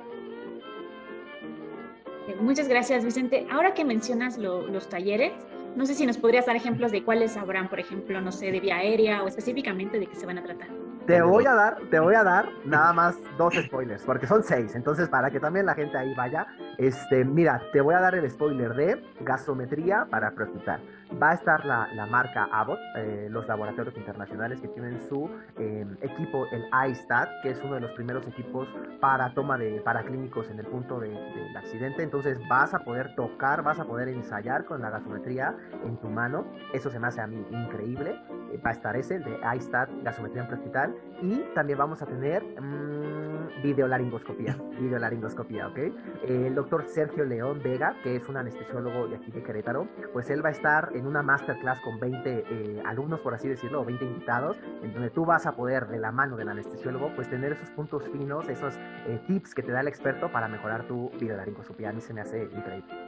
Muchas 2.40 2.68
gracias, 2.68 3.04
Vicente. 3.04 3.46
Ahora 3.50 3.74
que 3.74 3.84
mencionas 3.84 4.38
los 4.38 4.88
talleres, 4.88 5.32
no 5.76 5.86
sé 5.86 5.94
si 5.94 6.06
nos 6.06 6.18
podrías 6.18 6.46
dar 6.46 6.56
ejemplos 6.56 6.92
de 6.92 7.02
cuáles 7.02 7.36
habrán, 7.36 7.68
por 7.68 7.80
ejemplo, 7.80 8.20
no 8.20 8.32
sé, 8.32 8.52
de 8.52 8.60
vía 8.60 8.76
aérea 8.76 9.22
o 9.22 9.28
específicamente 9.28 9.98
de 9.98 10.06
qué 10.06 10.14
se 10.14 10.26
van 10.26 10.38
a 10.38 10.42
tratar. 10.42 10.68
Te 11.08 11.22
voy 11.22 11.46
a 11.46 11.54
dar, 11.54 11.78
te 11.90 11.98
voy 12.00 12.14
a 12.14 12.22
dar 12.22 12.50
nada 12.66 12.92
más 12.92 13.16
dos 13.38 13.54
spoilers, 13.54 14.04
porque 14.04 14.26
son 14.26 14.42
seis. 14.42 14.74
Entonces, 14.74 15.08
para 15.08 15.30
que 15.30 15.40
también 15.40 15.64
la 15.64 15.74
gente 15.74 15.96
ahí 15.96 16.12
vaya, 16.14 16.46
este, 16.76 17.24
mira, 17.24 17.62
te 17.72 17.80
voy 17.80 17.94
a 17.94 18.00
dar 18.00 18.14
el 18.14 18.30
spoiler 18.30 18.74
de 18.74 19.02
gasometría 19.20 20.06
para 20.10 20.32
prostitutar. 20.32 20.80
Va 21.20 21.30
a 21.30 21.34
estar 21.34 21.64
la, 21.64 21.88
la 21.94 22.04
marca 22.04 22.46
Abbott, 22.52 22.78
eh, 22.96 23.28
los 23.30 23.48
laboratorios 23.48 23.96
internacionales 23.96 24.60
que 24.60 24.68
tienen 24.68 25.00
su 25.08 25.30
em, 25.56 25.96
equipo, 26.02 26.46
el 26.52 26.66
iStat, 26.90 27.30
que 27.42 27.52
es 27.52 27.62
uno 27.62 27.76
de 27.76 27.80
los 27.80 27.92
primeros 27.92 28.26
equipos 28.28 28.68
para 29.00 29.32
toma 29.32 29.56
de 29.56 29.80
paraclínicos 29.80 30.50
en 30.50 30.58
el 30.58 30.66
punto 30.66 31.00
del 31.00 31.14
de, 31.14 31.58
accidente. 31.58 32.02
Entonces, 32.02 32.38
vas 32.50 32.74
a 32.74 32.80
poder 32.80 33.14
tocar, 33.14 33.62
vas 33.62 33.80
a 33.80 33.86
poder 33.86 34.08
ensayar 34.08 34.66
con 34.66 34.82
la 34.82 34.90
gasometría 34.90 35.56
en 35.86 35.96
tu 35.96 36.08
mano. 36.08 36.44
Eso 36.74 36.90
se 36.90 37.00
me 37.00 37.06
hace 37.06 37.22
a 37.22 37.26
mí 37.26 37.46
increíble. 37.50 38.20
Eh, 38.52 38.60
va 38.64 38.70
a 38.70 38.72
estar 38.74 38.94
ese, 38.94 39.14
el 39.14 39.24
de 39.24 39.40
iStat, 39.56 39.88
gasometría 40.02 40.44
en 40.44 40.52
hospital 40.52 40.97
y 41.20 41.44
también 41.54 41.78
vamos 41.78 42.00
a 42.02 42.06
tener 42.06 42.44
mmm, 42.44 43.62
videolaringoscopía, 43.62 44.56
videolaringoscopía, 44.78 45.68
¿ok? 45.68 45.78
El 46.24 46.54
doctor 46.54 46.84
Sergio 46.86 47.24
León 47.24 47.60
Vega, 47.62 47.96
que 48.02 48.16
es 48.16 48.28
un 48.28 48.36
anestesiólogo 48.36 49.08
de 49.08 49.16
aquí 49.16 49.30
de 49.30 49.42
Querétaro, 49.42 49.88
pues 50.12 50.30
él 50.30 50.44
va 50.44 50.50
a 50.50 50.52
estar 50.52 50.90
en 50.94 51.06
una 51.06 51.22
masterclass 51.22 51.80
con 51.80 51.98
20 51.98 52.44
eh, 52.48 52.82
alumnos, 52.84 53.20
por 53.20 53.34
así 53.34 53.48
decirlo, 53.48 53.82
o 53.82 53.84
20 53.84 54.04
invitados, 54.04 54.58
en 54.82 54.92
donde 54.92 55.10
tú 55.10 55.24
vas 55.24 55.46
a 55.46 55.52
poder, 55.52 55.88
de 55.88 55.98
la 55.98 56.12
mano 56.12 56.36
del 56.36 56.48
anestesiólogo, 56.48 57.12
pues 57.14 57.28
tener 57.28 57.52
esos 57.52 57.70
puntos 57.70 58.08
finos, 58.10 58.48
esos 58.48 58.76
eh, 59.06 59.20
tips 59.26 59.54
que 59.54 59.62
te 59.62 59.72
da 59.72 59.80
el 59.80 59.88
experto 59.88 60.30
para 60.30 60.48
mejorar 60.48 60.86
tu 60.86 61.10
videolaringoscopía. 61.18 61.90
A 61.90 61.92
mí 61.92 62.00
se 62.00 62.14
me 62.14 62.20
hace 62.20 62.44
increíble. 62.44 63.07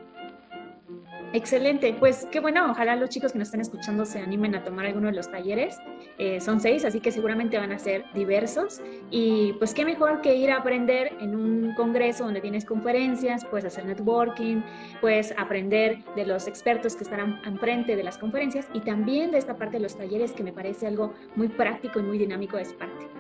Excelente, 1.33 1.95
pues 1.97 2.27
qué 2.33 2.41
bueno, 2.41 2.69
ojalá 2.69 2.97
los 2.97 3.09
chicos 3.09 3.33
que 3.33 3.39
nos 3.39 3.49
están 3.49 3.61
escuchando 3.61 4.05
se 4.05 4.19
animen 4.19 4.57
a 4.57 4.65
tomar 4.65 4.87
alguno 4.87 5.07
de 5.07 5.13
los 5.13 5.31
talleres. 5.31 5.79
Eh, 6.19 6.41
son 6.41 6.59
seis, 6.59 6.85
así 6.85 6.99
que 6.99 7.13
seguramente 7.13 7.57
van 7.57 7.71
a 7.71 7.79
ser 7.79 8.05
diversos. 8.15 8.81
Y 9.13 9.53
pues 9.55 9.73
qué 9.73 9.85
mejor 9.85 10.23
que 10.23 10.35
ir 10.35 10.51
a 10.51 10.57
aprender 10.57 11.17
en 11.21 11.37
un 11.37 11.73
congreso 11.75 12.25
donde 12.25 12.41
tienes 12.41 12.65
conferencias, 12.65 13.45
puedes 13.45 13.65
hacer 13.65 13.87
networking, 13.87 14.63
puedes 15.01 15.33
aprender 15.39 16.05
de 16.17 16.27
los 16.27 16.49
expertos 16.49 16.97
que 16.97 17.05
estarán 17.05 17.41
enfrente 17.45 17.95
de 17.95 18.03
las 18.03 18.19
conferencias 18.19 18.67
y 18.75 18.81
también 18.81 19.31
de 19.31 19.39
esta 19.39 19.57
parte 19.57 19.77
de 19.77 19.85
los 19.85 19.97
talleres 19.97 20.33
que 20.33 20.43
me 20.43 20.53
parece 20.53 20.89
algo 20.89 21.15
muy 21.37 21.47
práctico 21.47 22.01
y 22.01 22.03
muy 22.03 22.19
dinámico 22.19 22.57
de 22.57 22.65
parte. 22.75 23.20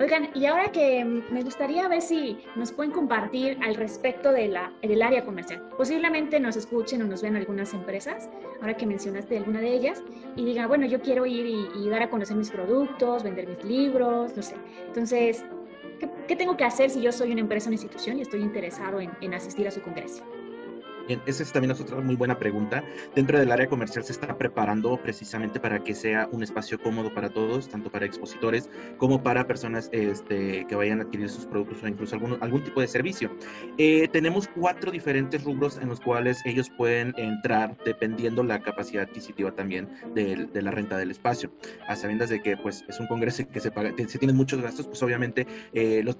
Oigan, 0.00 0.30
y 0.34 0.46
ahora 0.46 0.72
que 0.72 1.04
me 1.04 1.42
gustaría 1.44 1.86
ver 1.86 2.02
si 2.02 2.36
nos 2.56 2.72
pueden 2.72 2.90
compartir 2.90 3.56
al 3.62 3.76
respecto 3.76 4.32
de 4.32 4.48
la, 4.48 4.72
del 4.82 5.00
área 5.00 5.24
comercial. 5.24 5.62
Posiblemente 5.76 6.40
nos 6.40 6.56
escuchen 6.56 7.02
o 7.02 7.04
nos 7.04 7.22
vean 7.22 7.36
algunas 7.36 7.72
empresas, 7.74 8.28
ahora 8.60 8.76
que 8.76 8.86
mencionaste 8.86 9.36
alguna 9.38 9.60
de 9.60 9.72
ellas, 9.72 10.02
y 10.34 10.44
digan, 10.44 10.66
bueno, 10.66 10.84
yo 10.86 11.00
quiero 11.00 11.26
ir 11.26 11.46
y, 11.46 11.88
dar 11.88 12.02
a 12.02 12.10
conocer 12.10 12.36
mis 12.36 12.50
productos, 12.50 13.22
vender 13.22 13.46
mis 13.46 13.62
libros, 13.64 14.36
no 14.36 14.42
sé. 14.42 14.56
Entonces, 14.88 15.44
¿qué, 16.26 16.34
tengo 16.34 16.56
que 16.56 16.64
hacer 16.64 16.90
si 16.90 17.00
yo 17.00 17.12
soy 17.12 17.30
una 17.30 17.42
empresa 17.42 17.66
o 17.66 17.68
una 17.68 17.74
institución 17.74 18.18
y 18.18 18.22
estoy 18.22 18.40
interesado 18.40 19.00
en, 19.00 19.12
en 19.20 19.32
asistir 19.32 19.68
a 19.68 19.70
su 19.70 19.80
congreso? 19.80 20.24
Bien, 21.06 21.20
esa 21.26 21.42
es 21.42 21.52
también 21.52 21.72
otra 21.72 22.00
muy 22.00 22.16
buena 22.16 22.38
pregunta. 22.38 22.82
Dentro 23.14 23.38
del 23.38 23.52
área 23.52 23.66
comercial 23.66 24.04
se 24.04 24.12
está 24.12 24.36
preparando 24.38 24.96
precisamente 24.96 25.60
para 25.60 25.82
que 25.82 25.94
sea 25.94 26.28
un 26.32 26.42
espacio 26.42 26.80
cómodo 26.80 27.12
para 27.12 27.28
todos, 27.28 27.68
tanto 27.68 27.90
para 27.90 28.06
expositores 28.06 28.70
como 28.96 29.22
para 29.22 29.46
personas 29.46 29.88
este, 29.92 30.66
que 30.66 30.74
vayan 30.74 31.00
a 31.00 31.04
adquirir 31.04 31.28
sus 31.28 31.46
productos 31.46 31.82
o 31.82 31.88
incluso 31.88 32.14
algún, 32.16 32.38
algún 32.40 32.64
tipo 32.64 32.80
de 32.80 32.88
servicio. 32.88 33.30
Eh, 33.78 34.08
tenemos 34.08 34.48
cuatro 34.48 34.90
diferentes 34.90 35.44
rubros 35.44 35.78
en 35.78 35.88
los 35.88 36.00
cuales 36.00 36.40
ellos 36.44 36.70
pueden 36.76 37.14
entrar 37.16 37.76
dependiendo 37.84 38.42
la 38.42 38.60
capacidad 38.60 39.04
adquisitiva 39.04 39.52
también 39.52 39.88
de, 40.14 40.48
de 40.52 40.62
la 40.62 40.70
renta 40.70 40.96
del 40.96 41.10
espacio. 41.10 41.50
A 41.88 41.96
sabiendas 41.96 42.30
de 42.30 42.40
que 42.40 42.56
pues, 42.56 42.84
es 42.88 43.00
un 43.00 43.06
congreso 43.06 43.46
que 43.48 43.60
se 43.60 43.70
paga, 43.70 43.92
si 43.96 44.18
tienen 44.18 44.36
muchos 44.36 44.60
gastos, 44.60 44.86
pues 44.86 45.02
obviamente 45.02 45.46
eh, 45.72 46.02
los, 46.04 46.16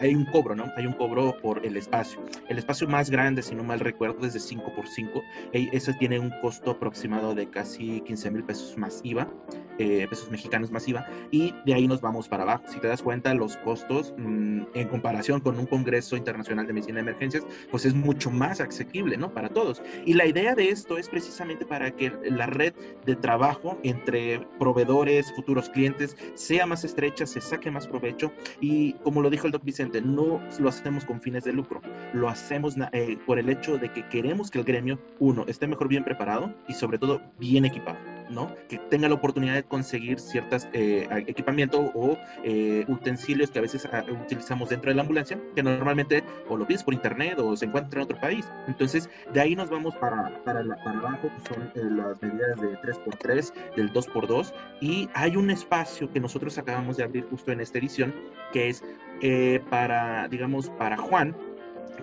hay 0.00 0.14
un 0.14 0.24
cobro, 0.26 0.54
¿no? 0.54 0.72
Hay 0.76 0.86
un 0.86 0.92
cobro 0.94 1.36
por 1.40 1.64
el 1.64 1.76
espacio. 1.76 2.22
El 2.48 2.58
espacio 2.58 2.88
más 2.88 3.10
grande, 3.10 3.42
si 3.42 3.54
no 3.54 3.62
mal 3.62 3.80
recuerdo, 3.80 4.15
desde 4.20 4.40
5 4.40 4.74
por 4.74 4.86
5 4.86 5.22
eso 5.52 5.92
tiene 5.98 6.18
un 6.18 6.30
costo 6.40 6.72
aproximado 6.72 7.34
de 7.34 7.48
casi 7.48 8.00
15 8.02 8.30
mil 8.30 8.44
pesos 8.44 8.76
más 8.76 9.00
IVA, 9.02 9.28
eh, 9.78 10.06
pesos 10.08 10.30
mexicanos 10.30 10.70
más 10.70 10.86
IVA, 10.88 11.06
y 11.30 11.54
de 11.64 11.74
ahí 11.74 11.86
nos 11.86 12.00
vamos 12.00 12.28
para 12.28 12.42
abajo. 12.42 12.64
Si 12.68 12.80
te 12.80 12.88
das 12.88 13.02
cuenta, 13.02 13.34
los 13.34 13.56
costos 13.58 14.14
mm, 14.16 14.62
en 14.74 14.88
comparación 14.88 15.40
con 15.40 15.58
un 15.58 15.66
Congreso 15.66 16.16
Internacional 16.16 16.66
de 16.66 16.72
Medicina 16.72 16.96
de 16.96 17.02
Emergencias, 17.02 17.46
pues 17.70 17.84
es 17.84 17.94
mucho 17.94 18.30
más 18.30 18.60
asequible, 18.60 19.16
¿no? 19.16 19.32
Para 19.32 19.48
todos. 19.48 19.82
Y 20.04 20.14
la 20.14 20.26
idea 20.26 20.54
de 20.54 20.70
esto 20.70 20.98
es 20.98 21.08
precisamente 21.08 21.64
para 21.66 21.90
que 21.90 22.12
la 22.30 22.46
red 22.46 22.74
de 23.04 23.16
trabajo 23.16 23.78
entre 23.82 24.40
proveedores, 24.58 25.32
futuros 25.34 25.68
clientes, 25.70 26.16
sea 26.34 26.66
más 26.66 26.84
estrecha, 26.84 27.26
se 27.26 27.40
saque 27.40 27.70
más 27.70 27.86
provecho 27.86 28.32
y 28.60 28.94
como 29.04 29.22
lo 29.22 29.30
dijo 29.30 29.46
el 29.46 29.52
doctor 29.52 29.66
Vicente, 29.66 30.00
no 30.00 30.40
lo 30.58 30.68
hacemos 30.68 31.04
con 31.04 31.20
fines 31.20 31.44
de 31.44 31.52
lucro, 31.52 31.80
lo 32.12 32.28
hacemos 32.28 32.76
eh, 32.92 33.18
por 33.26 33.38
el 33.38 33.48
hecho 33.48 33.78
de 33.78 33.92
que 33.92 34.05
queremos 34.10 34.50
que 34.50 34.58
el 34.58 34.64
gremio, 34.64 34.98
uno, 35.18 35.44
esté 35.48 35.66
mejor 35.66 35.88
bien 35.88 36.04
preparado 36.04 36.52
y 36.68 36.74
sobre 36.74 36.98
todo 36.98 37.20
bien 37.38 37.64
equipado, 37.64 37.98
¿no? 38.30 38.54
Que 38.68 38.78
tenga 38.78 39.08
la 39.08 39.14
oportunidad 39.14 39.54
de 39.54 39.62
conseguir 39.64 40.20
ciertas 40.20 40.68
eh, 40.72 41.08
equipamiento 41.26 41.90
o 41.94 42.16
eh, 42.44 42.84
utensilios 42.88 43.50
que 43.50 43.58
a 43.58 43.62
veces 43.62 43.88
ah, 43.92 44.04
utilizamos 44.24 44.68
dentro 44.68 44.90
de 44.90 44.96
la 44.96 45.02
ambulancia, 45.02 45.38
que 45.54 45.62
normalmente 45.62 46.22
o 46.48 46.56
lo 46.56 46.66
pides 46.66 46.84
por 46.84 46.94
internet 46.94 47.38
o 47.38 47.56
se 47.56 47.66
encuentra 47.66 48.00
en 48.00 48.04
otro 48.04 48.20
país. 48.20 48.48
Entonces, 48.66 49.08
de 49.32 49.40
ahí 49.40 49.56
nos 49.56 49.70
vamos 49.70 49.94
para, 49.96 50.42
para, 50.44 50.62
para 50.62 50.98
abajo, 50.98 51.30
que 51.36 51.54
son 51.54 51.62
eh, 51.74 51.90
las 51.90 52.20
medidas 52.22 52.60
de 52.60 52.76
3x3, 52.78 53.52
del 53.76 53.92
2x2, 53.92 54.52
y 54.80 55.08
hay 55.14 55.36
un 55.36 55.50
espacio 55.50 56.10
que 56.12 56.20
nosotros 56.20 56.58
acabamos 56.58 56.96
de 56.96 57.04
abrir 57.04 57.24
justo 57.24 57.52
en 57.52 57.60
esta 57.60 57.78
edición, 57.78 58.14
que 58.52 58.68
es 58.68 58.82
eh, 59.22 59.60
para, 59.70 60.28
digamos, 60.28 60.70
para 60.70 60.96
Juan, 60.96 61.34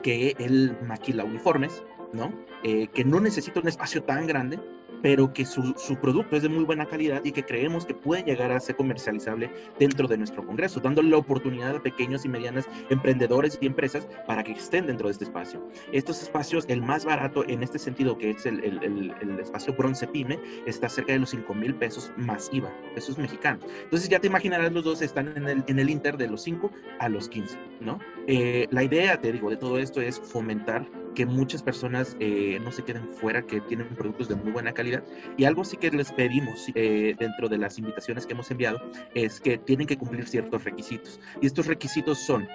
que 0.02 0.36
él 0.40 0.76
maquila 0.86 1.24
uniformes, 1.24 1.84
¿no? 2.14 2.32
Eh, 2.64 2.88
que 2.94 3.04
no 3.04 3.20
necesita 3.20 3.60
un 3.60 3.68
espacio 3.68 4.04
tan 4.04 4.28
grande, 4.28 4.60
pero 5.04 5.34
que 5.34 5.46
su, 5.46 5.76
su, 5.78 5.98
producto 5.98 6.38
es 6.38 6.44
de 6.44 6.50
muy 6.50 6.64
buena 6.64 6.86
calidad 6.86 7.22
y 7.26 7.34
que 7.34 7.44
creemos 7.44 7.86
que 7.86 7.94
puede 7.94 8.24
llegar 8.24 8.54
a 8.54 8.60
ser 8.62 8.78
comercializable 8.78 9.52
dentro 9.78 10.08
de 10.08 10.18
nuestro 10.18 10.46
Congreso, 10.46 10.80
dándole 10.80 11.10
la 11.10 11.18
oportunidad 11.18 11.76
a 11.76 11.84
pequeños 11.84 12.24
y 12.24 12.30
medianas 12.30 12.70
emprendedores 12.90 13.60
y 13.60 13.66
empresas 13.66 14.08
para 14.26 14.44
que 14.44 14.54
estén 14.54 14.88
dentro 14.88 15.10
de 15.10 15.12
este 15.12 15.26
espacio. 15.26 15.62
Estos 15.92 16.24
espacios, 16.24 16.64
el 16.70 16.82
más 16.82 17.04
barato 17.04 17.44
en 17.46 17.64
este 17.64 17.80
sentido, 17.80 18.18
que 18.18 18.30
es 18.32 18.46
el, 18.46 18.64
el, 18.64 19.40
espacio 19.40 19.74
Bronce 19.74 20.08
Pyme, 20.08 20.40
está 20.66 20.88
cerca 20.88 21.12
de 21.12 21.20
los 21.20 21.32
5 21.32 21.54
mil 21.54 21.76
pesos 21.76 22.14
más 22.16 22.50
IVA, 22.54 22.72
pesos 22.96 23.18
mexicanos. 23.18 23.66
Entonces 23.84 24.08
ya 24.08 24.20
te 24.20 24.28
imaginarás, 24.28 24.72
los 24.72 24.86
dos 24.86 25.02
están 25.02 25.36
en 25.36 25.50
el, 25.50 25.64
en 25.68 25.80
el 25.80 25.90
inter 25.90 26.16
de 26.16 26.30
los 26.30 26.44
5 26.44 26.72
a 27.00 27.10
los 27.10 27.28
15, 27.28 27.58
¿no? 27.82 28.00
Eh, 28.28 28.68
la 28.72 28.84
idea, 28.84 29.20
te 29.20 29.34
digo, 29.34 29.50
de 29.50 29.58
todo 29.58 29.80
esto 29.80 30.00
es 30.00 30.18
fomentar 30.18 30.88
que 31.14 31.26
muchas 31.26 31.64
personas 31.64 32.16
eh, 32.20 32.60
no 32.64 32.72
se 32.72 32.84
queden 32.84 33.10
fuera, 33.14 33.42
que 33.44 33.62
tienen 33.62 33.88
productos 33.90 34.28
de 34.30 34.36
muy 34.36 34.52
buena 34.52 34.74
calidad. 34.74 35.04
Y 35.38 35.46
algo 35.46 35.64
sí 35.64 35.78
que 35.78 35.92
les 35.92 36.12
pedimos 36.12 36.68
eh, 36.76 37.16
dentro 37.18 37.50
de 37.50 37.58
las 37.58 37.78
invitaciones 37.78 38.26
que 38.26 38.34
hemos 38.34 38.50
enviado 38.52 38.80
es 39.14 39.40
que 39.40 39.58
tienen 39.58 39.88
que 39.88 39.98
cumplir 39.98 40.28
ciertos 40.28 40.64
requisitos. 40.64 41.20
Y 41.42 41.48
estos 41.48 41.68
requisitos 41.68 42.20
son 42.20 42.48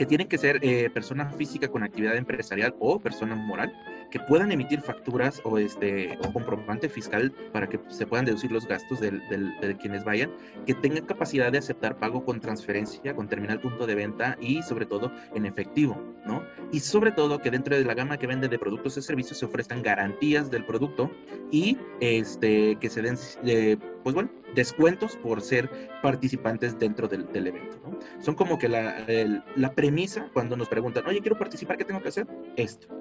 que 0.00 0.06
tienen 0.06 0.28
que 0.28 0.38
ser 0.38 0.60
eh, 0.62 0.88
persona 0.88 1.28
física 1.30 1.68
con 1.68 1.82
actividad 1.82 2.16
empresarial 2.16 2.74
o 2.78 2.98
persona 2.98 3.34
moral, 3.34 3.70
que 4.10 4.18
puedan 4.18 4.50
emitir 4.50 4.80
facturas 4.80 5.42
o, 5.44 5.58
este, 5.58 6.18
o 6.24 6.32
comprobante 6.32 6.88
fiscal 6.88 7.32
para 7.52 7.68
que 7.68 7.78
se 7.88 8.06
puedan 8.06 8.24
deducir 8.24 8.50
los 8.50 8.66
gastos 8.66 8.98
de 9.00 9.76
quienes 9.78 10.02
vayan, 10.04 10.32
que 10.66 10.72
tengan 10.72 11.04
capacidad 11.04 11.52
de 11.52 11.58
aceptar 11.58 11.98
pago 11.98 12.24
con 12.24 12.40
transferencia, 12.40 13.14
con 13.14 13.28
terminal 13.28 13.60
punto 13.60 13.86
de 13.86 13.94
venta 13.94 14.38
y 14.40 14.62
sobre 14.62 14.86
todo 14.86 15.12
en 15.34 15.44
efectivo, 15.44 16.02
¿no? 16.24 16.42
Y 16.72 16.80
sobre 16.80 17.12
todo 17.12 17.40
que 17.40 17.50
dentro 17.50 17.76
de 17.76 17.84
la 17.84 17.94
gama 17.94 18.18
que 18.18 18.26
vende 18.26 18.48
de 18.48 18.58
productos 18.58 18.96
y 18.96 19.02
servicios 19.02 19.38
se 19.38 19.44
ofrezcan 19.44 19.82
garantías 19.82 20.50
del 20.50 20.64
producto 20.64 21.10
y 21.50 21.76
este, 22.00 22.76
que 22.76 22.88
se 22.88 23.02
den, 23.02 23.18
eh, 23.44 23.76
pues 24.02 24.14
bueno, 24.14 24.30
descuentos 24.54 25.16
por 25.16 25.40
ser 25.40 25.70
participantes 26.02 26.78
dentro 26.78 27.08
del, 27.08 27.26
evento. 27.34 27.76
Son 28.20 28.34
como 28.34 28.58
que 28.58 28.68
la, 28.68 29.04
la 29.56 29.74
premisa 29.74 30.28
cuando 30.32 30.56
nos 30.56 30.68
preguntan, 30.68 31.06
oye, 31.06 31.20
quiero 31.20 31.38
participar, 31.38 31.76
¿qué 31.76 31.84
tengo 31.84 32.02
que 32.02 32.08
hacer? 32.08 32.26
Esto 32.56 32.99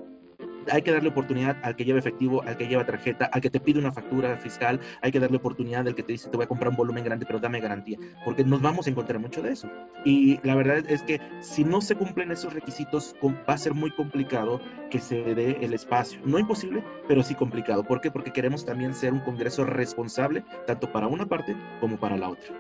hay 0.71 0.81
que 0.81 0.91
darle 0.91 1.09
oportunidad 1.09 1.57
al 1.63 1.75
que 1.75 1.85
lleva 1.85 1.99
efectivo, 1.99 2.41
al 2.43 2.57
que 2.57 2.67
lleva 2.67 2.85
tarjeta, 2.85 3.25
al 3.25 3.41
que 3.41 3.49
te 3.49 3.59
pide 3.59 3.79
una 3.79 3.91
factura 3.91 4.37
fiscal, 4.37 4.79
hay 5.01 5.11
que 5.11 5.19
darle 5.19 5.37
oportunidad 5.37 5.87
al 5.87 5.95
que 5.95 6.03
te 6.03 6.13
dice 6.13 6.29
te 6.29 6.37
voy 6.37 6.45
a 6.45 6.47
comprar 6.47 6.69
un 6.69 6.75
volumen 6.75 7.03
grande, 7.03 7.25
pero 7.25 7.39
dame 7.39 7.59
garantía, 7.59 7.97
porque 8.25 8.43
nos 8.43 8.61
vamos 8.61 8.87
a 8.87 8.89
encontrar 8.89 9.19
mucho 9.19 9.41
de 9.41 9.51
eso. 9.51 9.69
Y 10.05 10.39
la 10.43 10.55
verdad 10.55 10.83
es 10.87 11.03
que 11.03 11.19
si 11.41 11.63
no 11.63 11.81
se 11.81 11.95
cumplen 11.95 12.31
esos 12.31 12.53
requisitos, 12.53 13.15
va 13.23 13.53
a 13.53 13.57
ser 13.57 13.73
muy 13.73 13.91
complicado 13.91 14.61
que 14.89 14.99
se 14.99 15.35
dé 15.35 15.57
el 15.61 15.73
espacio. 15.73 16.19
No 16.25 16.39
imposible, 16.39 16.83
pero 17.07 17.23
sí 17.23 17.35
complicado. 17.35 17.83
¿Por 17.83 18.01
qué? 18.01 18.11
Porque 18.11 18.31
queremos 18.31 18.65
también 18.65 18.93
ser 18.93 19.13
un 19.13 19.19
Congreso 19.19 19.63
responsable, 19.63 20.43
tanto 20.65 20.91
para 20.91 21.07
una 21.07 21.25
parte 21.25 21.55
como 21.79 21.97
para 21.97 22.17
la 22.17 22.29
otra 22.29 22.55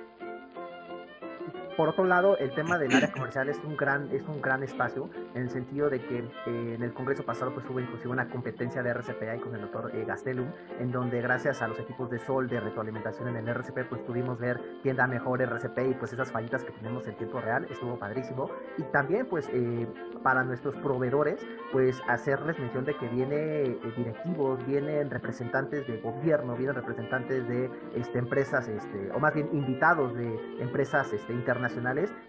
por 1.79 1.87
otro 1.87 2.03
lado, 2.03 2.37
el 2.39 2.51
tema 2.51 2.77
del 2.77 2.93
área 2.93 3.09
comercial 3.09 3.47
es 3.47 3.57
un 3.63 3.77
gran, 3.77 4.09
es 4.11 4.21
un 4.27 4.41
gran 4.41 4.63
espacio 4.63 5.09
en 5.33 5.43
el 5.43 5.49
sentido 5.49 5.89
de 5.89 6.01
que 6.01 6.17
eh, 6.17 6.73
en 6.75 6.83
el 6.83 6.93
Congreso 6.93 7.23
pasado 7.23 7.53
pues 7.53 7.65
hubo 7.69 7.79
inclusive 7.79 8.09
una 8.09 8.27
competencia 8.27 8.83
de 8.83 8.89
RCP 8.89 9.21
ahí 9.31 9.39
con 9.39 9.55
el 9.55 9.61
doctor 9.61 9.89
eh, 9.95 10.03
Gastelum, 10.05 10.49
en 10.77 10.91
donde 10.91 11.21
gracias 11.21 11.61
a 11.61 11.69
los 11.69 11.79
equipos 11.79 12.09
de 12.09 12.19
Sol 12.19 12.49
de 12.49 12.59
retroalimentación 12.59 13.29
en 13.29 13.37
el 13.37 13.47
RCP 13.47 13.87
pues 13.87 14.01
pudimos 14.01 14.37
ver 14.39 14.59
quién 14.83 14.97
da 14.97 15.07
mejor 15.07 15.41
RCP 15.41 15.91
y 15.91 15.93
pues 15.93 16.11
esas 16.11 16.33
fallitas 16.33 16.65
que 16.65 16.73
tenemos 16.73 17.07
en 17.07 17.15
tiempo 17.15 17.39
real, 17.39 17.65
estuvo 17.69 17.97
padrísimo. 17.97 18.51
Y 18.77 18.83
también 18.91 19.27
pues 19.27 19.47
eh, 19.53 19.87
para 20.21 20.43
nuestros 20.43 20.75
proveedores 20.75 21.39
pues 21.71 22.01
hacerles 22.09 22.59
mención 22.59 22.83
de 22.83 22.97
que 22.97 23.07
viene 23.07 23.77
directivos, 23.95 24.65
vienen 24.65 25.09
representantes 25.09 25.87
de 25.87 26.01
gobierno, 26.01 26.57
vienen 26.57 26.75
representantes 26.75 27.47
de 27.47 27.69
este, 27.95 28.19
empresas, 28.19 28.67
este, 28.67 29.11
o 29.13 29.19
más 29.19 29.33
bien 29.33 29.47
invitados 29.53 30.13
de 30.13 30.35
empresas 30.59 31.13
este, 31.13 31.31
internacionales 31.31 31.68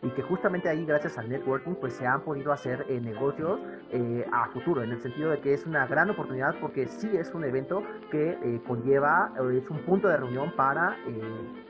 y 0.03 0.11
que 0.11 0.23
justamente 0.23 0.69
ahí 0.69 0.85
gracias 0.85 1.19
al 1.19 1.29
networking 1.29 1.75
pues 1.75 1.95
se 1.95 2.07
han 2.07 2.23
podido 2.23 2.53
hacer 2.53 2.87
eh, 2.89 3.01
negocios 3.01 3.61
eh, 3.91 4.25
a 4.33 4.49
futuro 4.49 4.83
en 4.83 4.91
el 4.91 5.01
sentido 5.01 5.31
de 5.31 5.41
que 5.41 5.55
es 5.55 5.67
una 5.67 5.87
gran 5.87 6.11
oportunidad 6.11 6.55
porque 6.61 6.87
sí 6.87 7.11
es 7.17 7.33
un 7.35 7.45
evento 7.45 7.83
que 8.11 8.31
eh, 8.31 8.61
conlleva 8.67 9.33
es 9.53 9.69
un 9.71 9.79
punto 9.79 10.09
de 10.09 10.17
reunión 10.17 10.53
para 10.57 10.97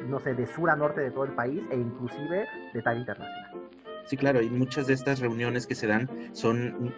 no 0.06 0.18
sé 0.20 0.34
de 0.34 0.46
sur 0.46 0.70
a 0.70 0.76
norte 0.76 1.00
de 1.00 1.10
todo 1.10 1.24
el 1.24 1.32
país 1.32 1.62
e 1.70 1.76
inclusive 1.76 2.46
de 2.72 2.82
talla 2.82 3.00
internacional. 3.00 3.70
Sí, 4.04 4.16
claro, 4.16 4.42
y 4.42 4.50
muchas 4.50 4.86
de 4.86 4.94
estas 4.94 5.20
reuniones 5.20 5.66
que 5.66 5.74
se 5.74 5.86
dan 5.86 6.08
son 6.32 6.94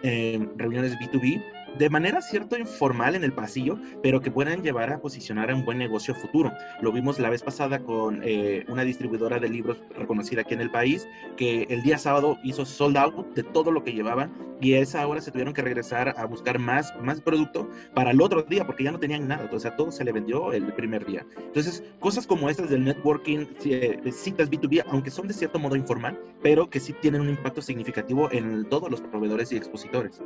reuniones 0.57 0.97
B2B 0.97 1.43
de 1.77 1.89
manera 1.89 2.21
cierto 2.21 2.57
informal 2.57 3.15
en 3.15 3.23
el 3.23 3.33
pasillo, 3.33 3.77
pero 4.01 4.21
que 4.21 4.31
puedan 4.31 4.61
llevar 4.61 4.91
a 4.91 4.99
posicionar 4.99 5.51
a 5.51 5.55
un 5.55 5.65
buen 5.65 5.77
negocio 5.77 6.15
futuro. 6.15 6.51
Lo 6.81 6.91
vimos 6.91 7.19
la 7.19 7.29
vez 7.29 7.43
pasada 7.43 7.79
con 7.79 8.21
eh, 8.23 8.65
una 8.67 8.83
distribuidora 8.83 9.39
de 9.39 9.49
libros 9.49 9.77
reconocida 9.97 10.41
aquí 10.41 10.53
en 10.53 10.61
el 10.61 10.71
país, 10.71 11.07
que 11.37 11.63
el 11.69 11.81
día 11.83 11.97
sábado 11.97 12.37
hizo 12.43 12.65
sold 12.65 12.97
out 12.97 13.33
de 13.33 13.43
todo 13.43 13.71
lo 13.71 13.83
que 13.83 13.93
llevaban 13.93 14.31
y 14.61 14.75
a 14.75 14.79
esa 14.79 15.05
hora 15.05 15.19
se 15.19 15.31
tuvieron 15.31 15.53
que 15.53 15.61
regresar 15.61 16.13
a 16.17 16.25
buscar 16.25 16.57
más, 16.57 16.93
más 17.01 17.19
producto 17.19 17.69
para 17.93 18.11
el 18.11 18.21
otro 18.21 18.43
día 18.43 18.65
porque 18.65 18.85
ya 18.85 18.91
no 18.91 18.99
tenían 18.99 19.27
nada, 19.27 19.49
o 19.51 19.59
sea, 19.59 19.75
todo 19.75 19.91
se 19.91 20.03
le 20.03 20.11
vendió 20.11 20.53
el 20.53 20.71
primer 20.73 21.05
día. 21.05 21.25
Entonces, 21.37 21.83
cosas 21.99 22.25
como 22.25 22.49
estas 22.49 22.69
del 22.69 22.85
networking, 22.85 23.45
eh, 23.65 23.99
citas 24.11 24.49
B2B, 24.49 24.83
aunque 24.87 25.11
son 25.11 25.27
de 25.27 25.33
cierto 25.33 25.59
modo 25.59 25.75
informal, 25.75 26.17
pero 26.41 26.69
que 26.69 26.79
sí 26.79 26.93
tienen 26.93 27.21
un 27.21 27.29
impacto 27.29 27.61
significativo 27.61 28.31
en 28.31 28.65
todos 28.69 28.89
los 28.89 29.01
proveedores 29.01 29.51
y 29.51 29.57
expositores. 29.57 30.21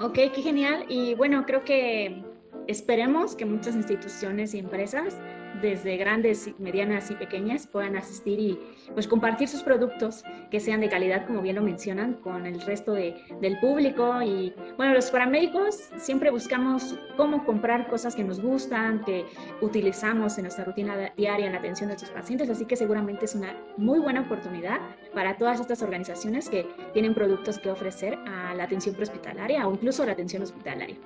Ok, 0.00 0.14
qué 0.14 0.42
genial. 0.42 0.84
Y 0.88 1.14
bueno, 1.14 1.44
creo 1.44 1.64
que 1.64 2.22
esperemos 2.68 3.34
que 3.34 3.44
muchas 3.44 3.74
instituciones 3.74 4.54
y 4.54 4.58
empresas 4.58 5.18
desde 5.60 5.96
grandes, 5.96 6.50
medianas 6.58 7.10
y 7.10 7.14
pequeñas 7.14 7.66
puedan 7.66 7.96
asistir 7.96 8.38
y 8.38 8.58
pues 8.94 9.06
compartir 9.06 9.48
sus 9.48 9.62
productos 9.62 10.24
que 10.50 10.60
sean 10.60 10.80
de 10.80 10.88
calidad, 10.88 11.26
como 11.26 11.42
bien 11.42 11.56
lo 11.56 11.62
mencionan, 11.62 12.14
con 12.14 12.46
el 12.46 12.60
resto 12.60 12.92
de, 12.92 13.14
del 13.40 13.58
público. 13.60 14.22
Y 14.22 14.54
bueno, 14.76 14.94
los 14.94 15.10
paramédicos 15.10 15.90
siempre 15.96 16.30
buscamos 16.30 16.96
cómo 17.16 17.44
comprar 17.44 17.88
cosas 17.88 18.14
que 18.14 18.24
nos 18.24 18.40
gustan, 18.40 19.04
que 19.04 19.24
utilizamos 19.60 20.38
en 20.38 20.44
nuestra 20.44 20.64
rutina 20.64 21.12
diaria 21.16 21.46
en 21.46 21.52
la 21.52 21.58
atención 21.58 21.88
de 21.88 21.94
nuestros 21.94 22.10
pacientes, 22.12 22.48
así 22.50 22.64
que 22.64 22.76
seguramente 22.76 23.24
es 23.24 23.34
una 23.34 23.54
muy 23.76 23.98
buena 23.98 24.22
oportunidad 24.22 24.80
para 25.14 25.36
todas 25.36 25.60
estas 25.60 25.82
organizaciones 25.82 26.48
que 26.48 26.66
tienen 26.92 27.14
productos 27.14 27.58
que 27.58 27.70
ofrecer 27.70 28.18
a 28.26 28.54
la 28.54 28.64
atención 28.64 28.94
prehospitalaria 28.94 29.66
o 29.66 29.72
incluso 29.72 30.02
a 30.02 30.06
la 30.06 30.12
atención 30.12 30.42
hospitalaria. 30.42 30.96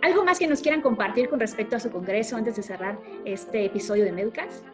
¿Algo 0.00 0.24
más 0.24 0.38
que 0.38 0.46
nos 0.46 0.60
quieran 0.62 0.80
compartir 0.80 1.28
con 1.28 1.40
respecto 1.40 1.76
a 1.76 1.80
su 1.80 1.90
congreso 1.90 2.36
antes 2.36 2.56
de 2.56 2.62
cerrar 2.62 2.98
este 3.24 3.64
episodio 3.64 4.04
de 4.04 4.12
Medcast? 4.12 4.64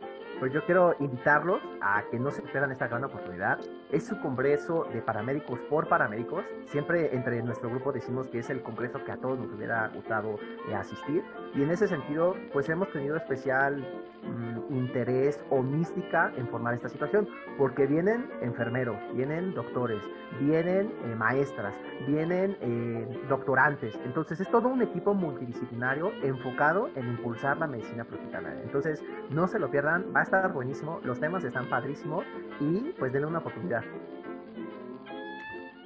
Pues 0.45 0.53
yo 0.53 0.63
quiero 0.67 0.95
invitarlos 1.01 1.63
a 1.81 2.03
que 2.11 2.19
no 2.19 2.31
se 2.31 2.43
pierdan 2.43 2.71
esta 2.71 2.87
gran 2.87 3.03
oportunidad. 3.03 3.59
Es 3.91 4.05
su 4.07 4.21
congreso 4.21 4.85
de 4.93 5.01
paramédicos 5.01 5.59
por 5.71 5.89
paramédicos. 5.89 6.45
Siempre 6.67 7.17
entre 7.17 7.43
nuestro 7.43 7.71
grupo 7.71 7.93
decimos 7.93 8.29
que 8.29 8.41
es 8.41 8.51
el 8.51 8.61
congreso 8.61 9.03
que 9.03 9.13
a 9.13 9.17
todos 9.17 9.39
nos 9.39 9.51
hubiera 9.51 9.89
gustado 9.89 10.39
eh, 10.69 10.75
asistir. 10.75 11.25
Y 11.55 11.63
en 11.63 11.71
ese 11.71 11.89
sentido, 11.89 12.37
pues 12.53 12.69
hemos 12.69 12.93
tenido 12.93 13.17
especial 13.17 13.79
mm, 14.23 14.75
interés 14.75 15.43
o 15.49 15.63
mística 15.63 16.31
en 16.37 16.47
formar 16.49 16.75
esta 16.75 16.91
situación, 16.91 17.27
porque 17.57 17.87
vienen 17.87 18.31
enfermeros, 18.43 18.99
vienen 19.15 19.55
doctores, 19.55 20.03
vienen 20.41 20.93
eh, 21.05 21.15
maestras, 21.17 21.75
vienen 22.07 22.59
eh, 22.61 23.25
doctorantes. 23.31 23.99
Entonces 24.05 24.41
es 24.41 24.51
todo 24.51 24.69
un 24.69 24.83
equipo 24.83 25.15
multidisciplinario 25.15 26.13
enfocado 26.23 26.91
en 26.97 27.09
impulsar 27.09 27.57
la 27.57 27.67
medicina 27.67 28.03
hospitalaria. 28.03 28.61
Entonces 28.63 29.03
no 29.31 29.47
se 29.47 29.59
lo 29.59 29.71
pierdan, 29.71 30.07
va 30.15 30.21
a 30.21 30.23
estar 30.25 30.34
buenísimo, 30.53 31.01
los 31.05 31.21
temas 31.21 31.45
están 31.45 31.69
padrísimos 31.69 32.25
y 32.61 32.93
pues 32.99 33.13
denle 33.13 33.29
una 33.29 33.39
oportunidad. 33.39 33.83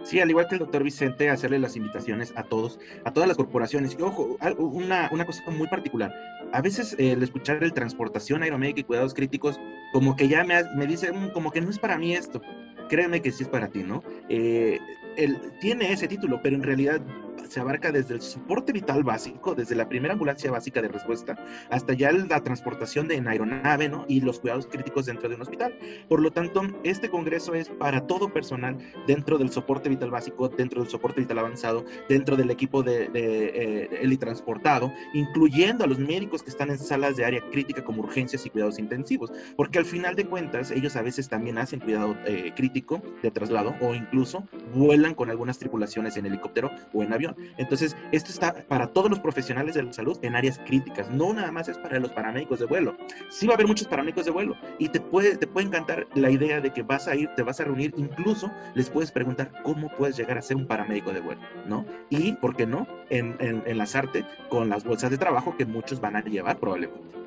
Sí, 0.04 0.20
al 0.20 0.30
igual 0.30 0.46
que 0.48 0.54
el 0.54 0.60
doctor 0.60 0.82
Vicente, 0.82 1.28
hacerle 1.28 1.58
las 1.58 1.76
invitaciones 1.76 2.32
a 2.36 2.42
todos, 2.42 2.78
a 3.04 3.12
todas 3.12 3.28
las 3.28 3.36
corporaciones. 3.36 3.96
Y 3.98 4.02
ojo, 4.02 4.38
una, 4.58 5.08
una 5.12 5.26
cosa 5.26 5.42
muy 5.50 5.66
particular. 5.68 6.14
A 6.52 6.62
veces 6.62 6.96
el 6.98 7.22
escuchar 7.22 7.62
el 7.62 7.74
transportación 7.74 8.42
aeromédica 8.42 8.80
y 8.80 8.84
cuidados 8.84 9.12
críticos, 9.12 9.60
como 9.92 10.16
que 10.16 10.28
ya 10.28 10.44
me, 10.44 10.62
me 10.76 10.86
dice, 10.86 11.12
mm, 11.12 11.30
como 11.32 11.50
que 11.50 11.60
no 11.60 11.68
es 11.68 11.78
para 11.78 11.98
mí 11.98 12.14
esto. 12.14 12.40
Créeme 12.88 13.20
que 13.20 13.32
sí 13.32 13.42
es 13.42 13.48
para 13.48 13.68
ti, 13.68 13.82
¿no? 13.82 14.02
Eh, 14.28 14.78
él 15.16 15.36
tiene 15.60 15.92
ese 15.92 16.08
título, 16.08 16.40
pero 16.42 16.56
en 16.56 16.62
realidad 16.62 17.02
se 17.48 17.60
abarca 17.60 17.92
desde 17.92 18.14
el 18.14 18.20
soporte 18.20 18.72
vital 18.72 19.02
básico, 19.02 19.54
desde 19.54 19.74
la 19.74 19.88
primera 19.88 20.14
ambulancia 20.14 20.50
básica 20.50 20.82
de 20.82 20.88
respuesta, 20.88 21.36
hasta 21.70 21.94
ya 21.94 22.12
la 22.12 22.42
transportación 22.42 23.08
de 23.08 23.16
en 23.16 23.28
aeronave 23.28 23.88
¿no? 23.88 24.04
y 24.08 24.20
los 24.20 24.40
cuidados 24.40 24.66
críticos 24.66 25.06
dentro 25.06 25.28
de 25.28 25.34
un 25.34 25.42
hospital. 25.42 25.76
Por 26.08 26.20
lo 26.20 26.30
tanto, 26.30 26.62
este 26.84 27.10
congreso 27.10 27.54
es 27.54 27.68
para 27.68 28.06
todo 28.06 28.32
personal 28.32 28.78
dentro 29.06 29.38
del 29.38 29.50
soporte 29.50 29.88
vital 29.88 30.10
básico, 30.10 30.48
dentro 30.48 30.80
del 30.80 30.90
soporte 30.90 31.20
vital 31.20 31.38
avanzado, 31.38 31.84
dentro 32.08 32.36
del 32.36 32.50
equipo 32.50 32.82
de, 32.82 33.08
de, 33.08 33.88
eh, 33.90 34.16
transportado, 34.18 34.92
incluyendo 35.14 35.84
a 35.84 35.86
los 35.86 35.98
médicos 35.98 36.42
que 36.42 36.50
están 36.50 36.70
en 36.70 36.78
salas 36.78 37.16
de 37.16 37.24
área 37.24 37.40
crítica 37.50 37.84
como 37.84 38.02
urgencias 38.02 38.44
y 38.46 38.50
cuidados 38.50 38.78
intensivos, 38.78 39.32
porque 39.56 39.78
al 39.78 39.84
final 39.84 40.16
de 40.16 40.26
cuentas 40.26 40.70
ellos 40.70 40.96
a 40.96 41.02
veces 41.02 41.28
también 41.28 41.58
hacen 41.58 41.80
cuidado 41.80 42.16
eh, 42.26 42.52
crítico 42.56 43.00
de 43.22 43.30
traslado 43.30 43.74
o 43.80 43.94
incluso 43.94 44.44
vuelan 44.74 45.14
con 45.14 45.30
algunas 45.30 45.58
tripulaciones 45.58 46.16
en 46.16 46.26
helicóptero 46.26 46.70
o 46.92 47.02
en 47.02 47.12
avión. 47.12 47.36
Entonces, 47.56 47.96
esto 48.12 48.30
está 48.30 48.52
para 48.68 48.88
todos 48.88 49.10
los 49.10 49.18
profesionales 49.20 49.74
de 49.74 49.82
la 49.82 49.92
salud 49.92 50.18
en 50.22 50.36
áreas 50.36 50.58
críticas, 50.66 51.10
no 51.10 51.32
nada 51.32 51.50
más 51.52 51.68
es 51.68 51.78
para 51.78 51.98
los 51.98 52.12
paramédicos 52.12 52.60
de 52.60 52.66
vuelo. 52.66 52.96
Sí 53.30 53.46
va 53.46 53.54
a 53.54 53.56
haber 53.56 53.66
muchos 53.66 53.88
paramédicos 53.88 54.24
de 54.24 54.30
vuelo 54.30 54.56
y 54.78 54.88
te 54.88 55.00
puede, 55.00 55.36
te 55.36 55.46
puede 55.46 55.66
encantar 55.66 56.06
la 56.14 56.30
idea 56.30 56.60
de 56.60 56.72
que 56.72 56.82
vas 56.82 57.08
a 57.08 57.14
ir, 57.14 57.28
te 57.36 57.42
vas 57.42 57.60
a 57.60 57.64
reunir, 57.64 57.92
incluso 57.96 58.50
les 58.74 58.90
puedes 58.90 59.10
preguntar 59.10 59.50
cómo 59.62 59.88
puedes 59.96 60.16
llegar 60.16 60.38
a 60.38 60.42
ser 60.42 60.56
un 60.56 60.66
paramédico 60.66 61.12
de 61.12 61.20
vuelo, 61.20 61.40
¿no? 61.66 61.84
Y, 62.10 62.32
¿por 62.34 62.56
qué 62.56 62.66
no?, 62.66 62.86
en, 63.10 63.36
en, 63.40 63.62
enlazarte 63.66 64.24
con 64.48 64.68
las 64.68 64.84
bolsas 64.84 65.10
de 65.10 65.18
trabajo 65.18 65.56
que 65.56 65.64
muchos 65.64 66.00
van 66.00 66.16
a 66.16 66.22
llevar 66.22 66.58
probablemente. 66.58 67.18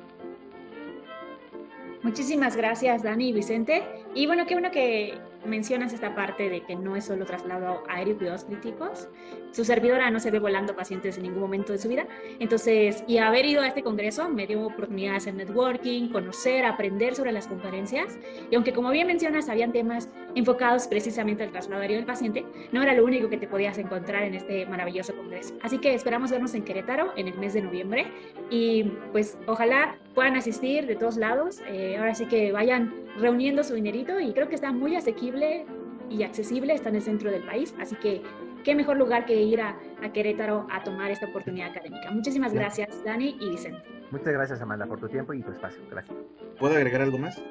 Muchísimas 2.02 2.56
gracias, 2.56 3.02
Dani 3.04 3.28
y 3.28 3.32
Vicente. 3.32 3.82
Y 4.14 4.26
bueno, 4.26 4.44
qué 4.46 4.54
bueno 4.54 4.72
que 4.72 5.18
mencionas 5.44 5.92
esta 5.92 6.14
parte 6.14 6.48
de 6.48 6.62
que 6.62 6.76
no 6.76 6.96
es 6.96 7.04
solo 7.04 7.24
traslado 7.24 7.82
aéreo 7.88 8.14
y 8.14 8.16
cuidados 8.18 8.44
críticos. 8.44 9.08
Su 9.52 9.64
servidora 9.64 10.10
no 10.10 10.20
se 10.20 10.30
ve 10.30 10.38
volando 10.38 10.74
pacientes 10.74 11.16
en 11.16 11.24
ningún 11.24 11.40
momento 11.40 11.72
de 11.72 11.78
su 11.78 11.88
vida. 11.88 12.06
Entonces, 12.38 13.04
y 13.06 13.18
haber 13.18 13.44
ido 13.44 13.62
a 13.62 13.68
este 13.68 13.82
congreso 13.82 14.28
me 14.28 14.46
dio 14.46 14.66
oportunidad 14.66 15.12
de 15.12 15.16
hacer 15.18 15.34
networking, 15.34 16.08
conocer, 16.08 16.64
aprender 16.64 17.14
sobre 17.14 17.32
las 17.32 17.46
conferencias. 17.46 18.18
Y 18.50 18.54
aunque 18.54 18.72
como 18.72 18.90
bien 18.90 19.06
mencionas, 19.06 19.48
habían 19.48 19.72
temas 19.72 20.08
enfocados 20.34 20.86
precisamente 20.86 21.42
al 21.42 21.50
traslado 21.50 21.82
aéreo 21.82 21.98
del 21.98 22.06
paciente, 22.06 22.44
no 22.72 22.82
era 22.82 22.94
lo 22.94 23.04
único 23.04 23.28
que 23.28 23.36
te 23.36 23.46
podías 23.46 23.76
encontrar 23.78 24.22
en 24.22 24.34
este 24.34 24.64
maravilloso 24.66 25.14
congreso. 25.14 25.54
Así 25.62 25.78
que 25.78 25.94
esperamos 25.94 26.30
vernos 26.30 26.54
en 26.54 26.64
Querétaro 26.64 27.12
en 27.16 27.28
el 27.28 27.38
mes 27.38 27.54
de 27.54 27.62
noviembre 27.62 28.06
y 28.50 28.84
pues 29.12 29.36
ojalá 29.46 29.96
puedan 30.14 30.36
asistir 30.36 30.86
de 30.86 30.96
todos 30.96 31.16
lados. 31.16 31.60
Eh, 31.68 31.96
ahora 31.98 32.14
sí 32.14 32.26
que 32.26 32.52
vayan 32.52 33.01
reuniendo 33.18 33.62
su 33.62 33.74
dinerito 33.74 34.18
y 34.20 34.32
creo 34.32 34.48
que 34.48 34.54
está 34.54 34.72
muy 34.72 34.96
asequible 34.96 35.66
y 36.08 36.22
accesible, 36.22 36.74
está 36.74 36.88
en 36.88 36.96
el 36.96 37.02
centro 37.02 37.30
del 37.30 37.42
país, 37.42 37.74
así 37.80 37.96
que 37.96 38.22
qué 38.64 38.74
mejor 38.74 38.96
lugar 38.96 39.24
que 39.26 39.40
ir 39.40 39.60
a, 39.60 39.78
a 40.02 40.12
Querétaro 40.12 40.66
a 40.70 40.82
tomar 40.84 41.10
esta 41.10 41.26
oportunidad 41.26 41.70
académica. 41.70 42.10
Muchísimas 42.10 42.52
gracias, 42.52 43.02
Dani 43.04 43.36
y 43.40 43.50
Vicente. 43.50 43.82
Muchas 44.10 44.32
gracias, 44.32 44.60
Amanda, 44.60 44.86
por 44.86 45.00
tu 45.00 45.08
tiempo 45.08 45.32
y 45.32 45.42
tu 45.42 45.50
espacio. 45.50 45.82
Gracias. 45.90 46.16
¿Puedo 46.58 46.74
agregar 46.74 47.00
algo 47.00 47.18
más? 47.18 47.42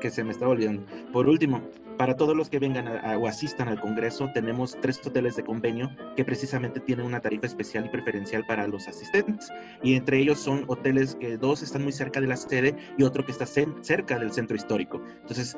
Que 0.00 0.10
se 0.10 0.22
me 0.22 0.30
estaba 0.30 0.52
olvidando. 0.52 0.84
Por 1.12 1.28
último, 1.28 1.60
para 1.96 2.16
todos 2.16 2.36
los 2.36 2.50
que 2.50 2.58
vengan 2.58 2.88
o 3.16 3.26
asistan 3.26 3.68
al 3.68 3.80
Congreso, 3.80 4.30
tenemos 4.32 4.76
tres 4.80 5.00
hoteles 5.04 5.36
de 5.36 5.44
convenio 5.44 5.90
que 6.16 6.24
precisamente 6.24 6.80
tienen 6.80 7.06
una 7.06 7.20
tarifa 7.20 7.46
especial 7.46 7.86
y 7.86 7.88
preferencial 7.88 8.44
para 8.46 8.66
los 8.66 8.88
asistentes. 8.88 9.50
Y 9.82 9.94
entre 9.94 10.18
ellos 10.18 10.38
son 10.38 10.64
hoteles 10.68 11.16
que 11.16 11.36
dos 11.36 11.62
están 11.62 11.82
muy 11.82 11.92
cerca 11.92 12.20
de 12.20 12.26
la 12.26 12.36
sede 12.36 12.76
y 12.98 13.04
otro 13.04 13.24
que 13.24 13.32
está 13.32 13.46
cerca 13.46 14.18
del 14.18 14.32
centro 14.32 14.56
histórico. 14.56 15.00
Entonces, 15.20 15.56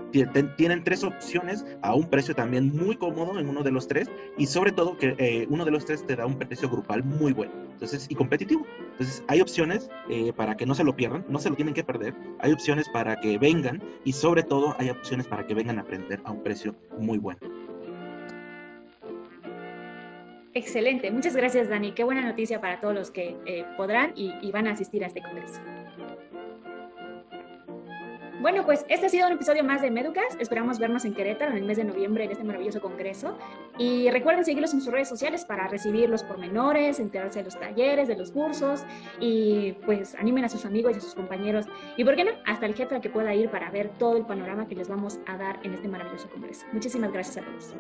tienen 0.57 0.85
tres 0.85 1.05
opciones 1.05 1.65
a 1.83 1.95
un 1.95 2.09
precio 2.09 2.35
también 2.35 2.75
muy 2.75 2.97
cómodo 2.97 3.39
en 3.39 3.49
uno 3.49 3.63
de 3.63 3.71
los 3.71 3.89
tres 3.89 4.11
y 4.37 4.47
sobre 4.47 4.73
todo 4.73 4.97
que 4.97 5.15
eh, 5.19 5.47
uno 5.49 5.65
de 5.65 5.71
los 5.71 5.85
tres 5.85 6.07
te 6.07 6.17
da 6.17 6.27
un 6.27 6.39
precio 6.39 6.69
grupal 6.69 7.05
muy 7.05 7.33
bueno. 7.33 7.53
Entonces, 7.73 8.07
y 8.09 8.15
competitivo. 8.15 8.67
Entonces, 8.93 9.23
hay 9.29 9.43
opciones 9.43 9.91
eh, 10.09 10.33
para 10.33 10.57
que 10.57 10.65
no 10.65 10.75
se 10.75 10.83
lo 10.83 10.97
pierdan, 10.97 11.25
no 11.29 11.39
se 11.39 11.51
lo 11.51 11.57
tienen 11.57 11.75
que 11.75 11.85
perder. 11.85 12.15
Hay 12.41 12.53
opciones 12.53 12.89
para 12.89 13.21
que 13.21 13.37
vengan 13.39 13.83
y 14.05 14.13
sobre 14.13 14.43
todo 14.43 14.75
hay 14.79 14.89
opciones 14.89 15.27
para 15.27 15.47
que 15.47 15.55
vengan 15.55 15.79
a 15.79 15.83
aprender 15.83 16.23
a 16.27 16.33
un 16.33 16.43
precio 16.43 16.75
muy 16.99 17.19
bueno. 17.19 17.41
Excelente, 20.53 21.11
muchas 21.11 21.37
gracias 21.37 21.69
Dani. 21.69 21.93
Qué 21.93 22.03
buena 22.05 22.23
noticia 22.23 22.61
para 22.61 22.81
todos 22.81 22.95
los 22.95 23.11
que 23.11 23.37
eh, 23.47 23.65
podrán 23.77 24.13
y, 24.17 24.33
y 24.43 24.51
van 24.53 24.67
a 24.67 24.73
asistir 24.73 25.05
a 25.05 25.07
este 25.07 25.23
congreso. 25.23 25.61
Bueno, 28.47 28.65
pues 28.65 28.87
este 28.89 29.07
ha 29.07 29.09
sido 29.09 29.27
un 29.27 29.33
episodio 29.33 29.65
más 29.65 29.83
de 29.83 29.91
Meducas. 29.91 30.37
Esperamos 30.39 30.79
vernos 30.79 31.05
en 31.05 31.15
Querétaro 31.15 31.51
en 31.51 31.57
el 31.59 31.65
mes 31.65 31.79
de 31.79 31.85
noviembre 31.85 32.23
en 32.23 32.31
este 32.31 32.45
maravilloso 32.45 32.81
congreso. 32.81 33.37
Y 33.77 34.09
recuerden 34.13 34.45
seguirlos 34.45 34.73
en 34.73 34.81
sus 34.83 34.93
redes 34.93 35.09
sociales 35.09 35.45
para 35.45 35.67
recibir 35.67 36.09
los 36.09 36.23
pormenores, 36.23 37.01
enterarse 37.01 37.41
de 37.41 37.47
los 37.47 37.59
talleres, 37.59 38.07
de 38.07 38.15
los 38.15 38.31
cursos 38.31 38.85
y 39.19 39.73
pues 39.85 40.15
animen 40.15 40.45
a 40.45 40.49
sus 40.49 40.65
amigos 40.65 40.95
y 40.95 40.99
a 40.99 41.01
sus 41.01 41.17
compañeros. 41.17 41.67
Y 41.97 42.05
por 42.05 42.15
qué 42.15 42.23
no, 42.23 42.31
hasta 42.45 42.67
el 42.67 42.77
jefe 42.77 43.01
que 43.01 43.11
pueda 43.11 43.35
ir 43.35 43.51
para 43.51 43.69
ver 43.73 43.91
todo 43.99 44.17
el 44.17 44.25
panorama 44.25 44.69
que 44.69 44.77
les 44.77 44.89
vamos 44.89 45.19
a 45.27 45.37
dar 45.37 45.59
en 45.65 45.75
este 45.75 45.89
maravilloso 45.89 46.31
congreso. 46.31 46.67
Muchísimas 46.73 47.11
gracias 47.13 47.39
a 47.39 47.41
todos. 47.41 47.75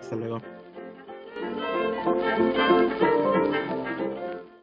Hasta 0.00 0.16
luego. 0.16 0.40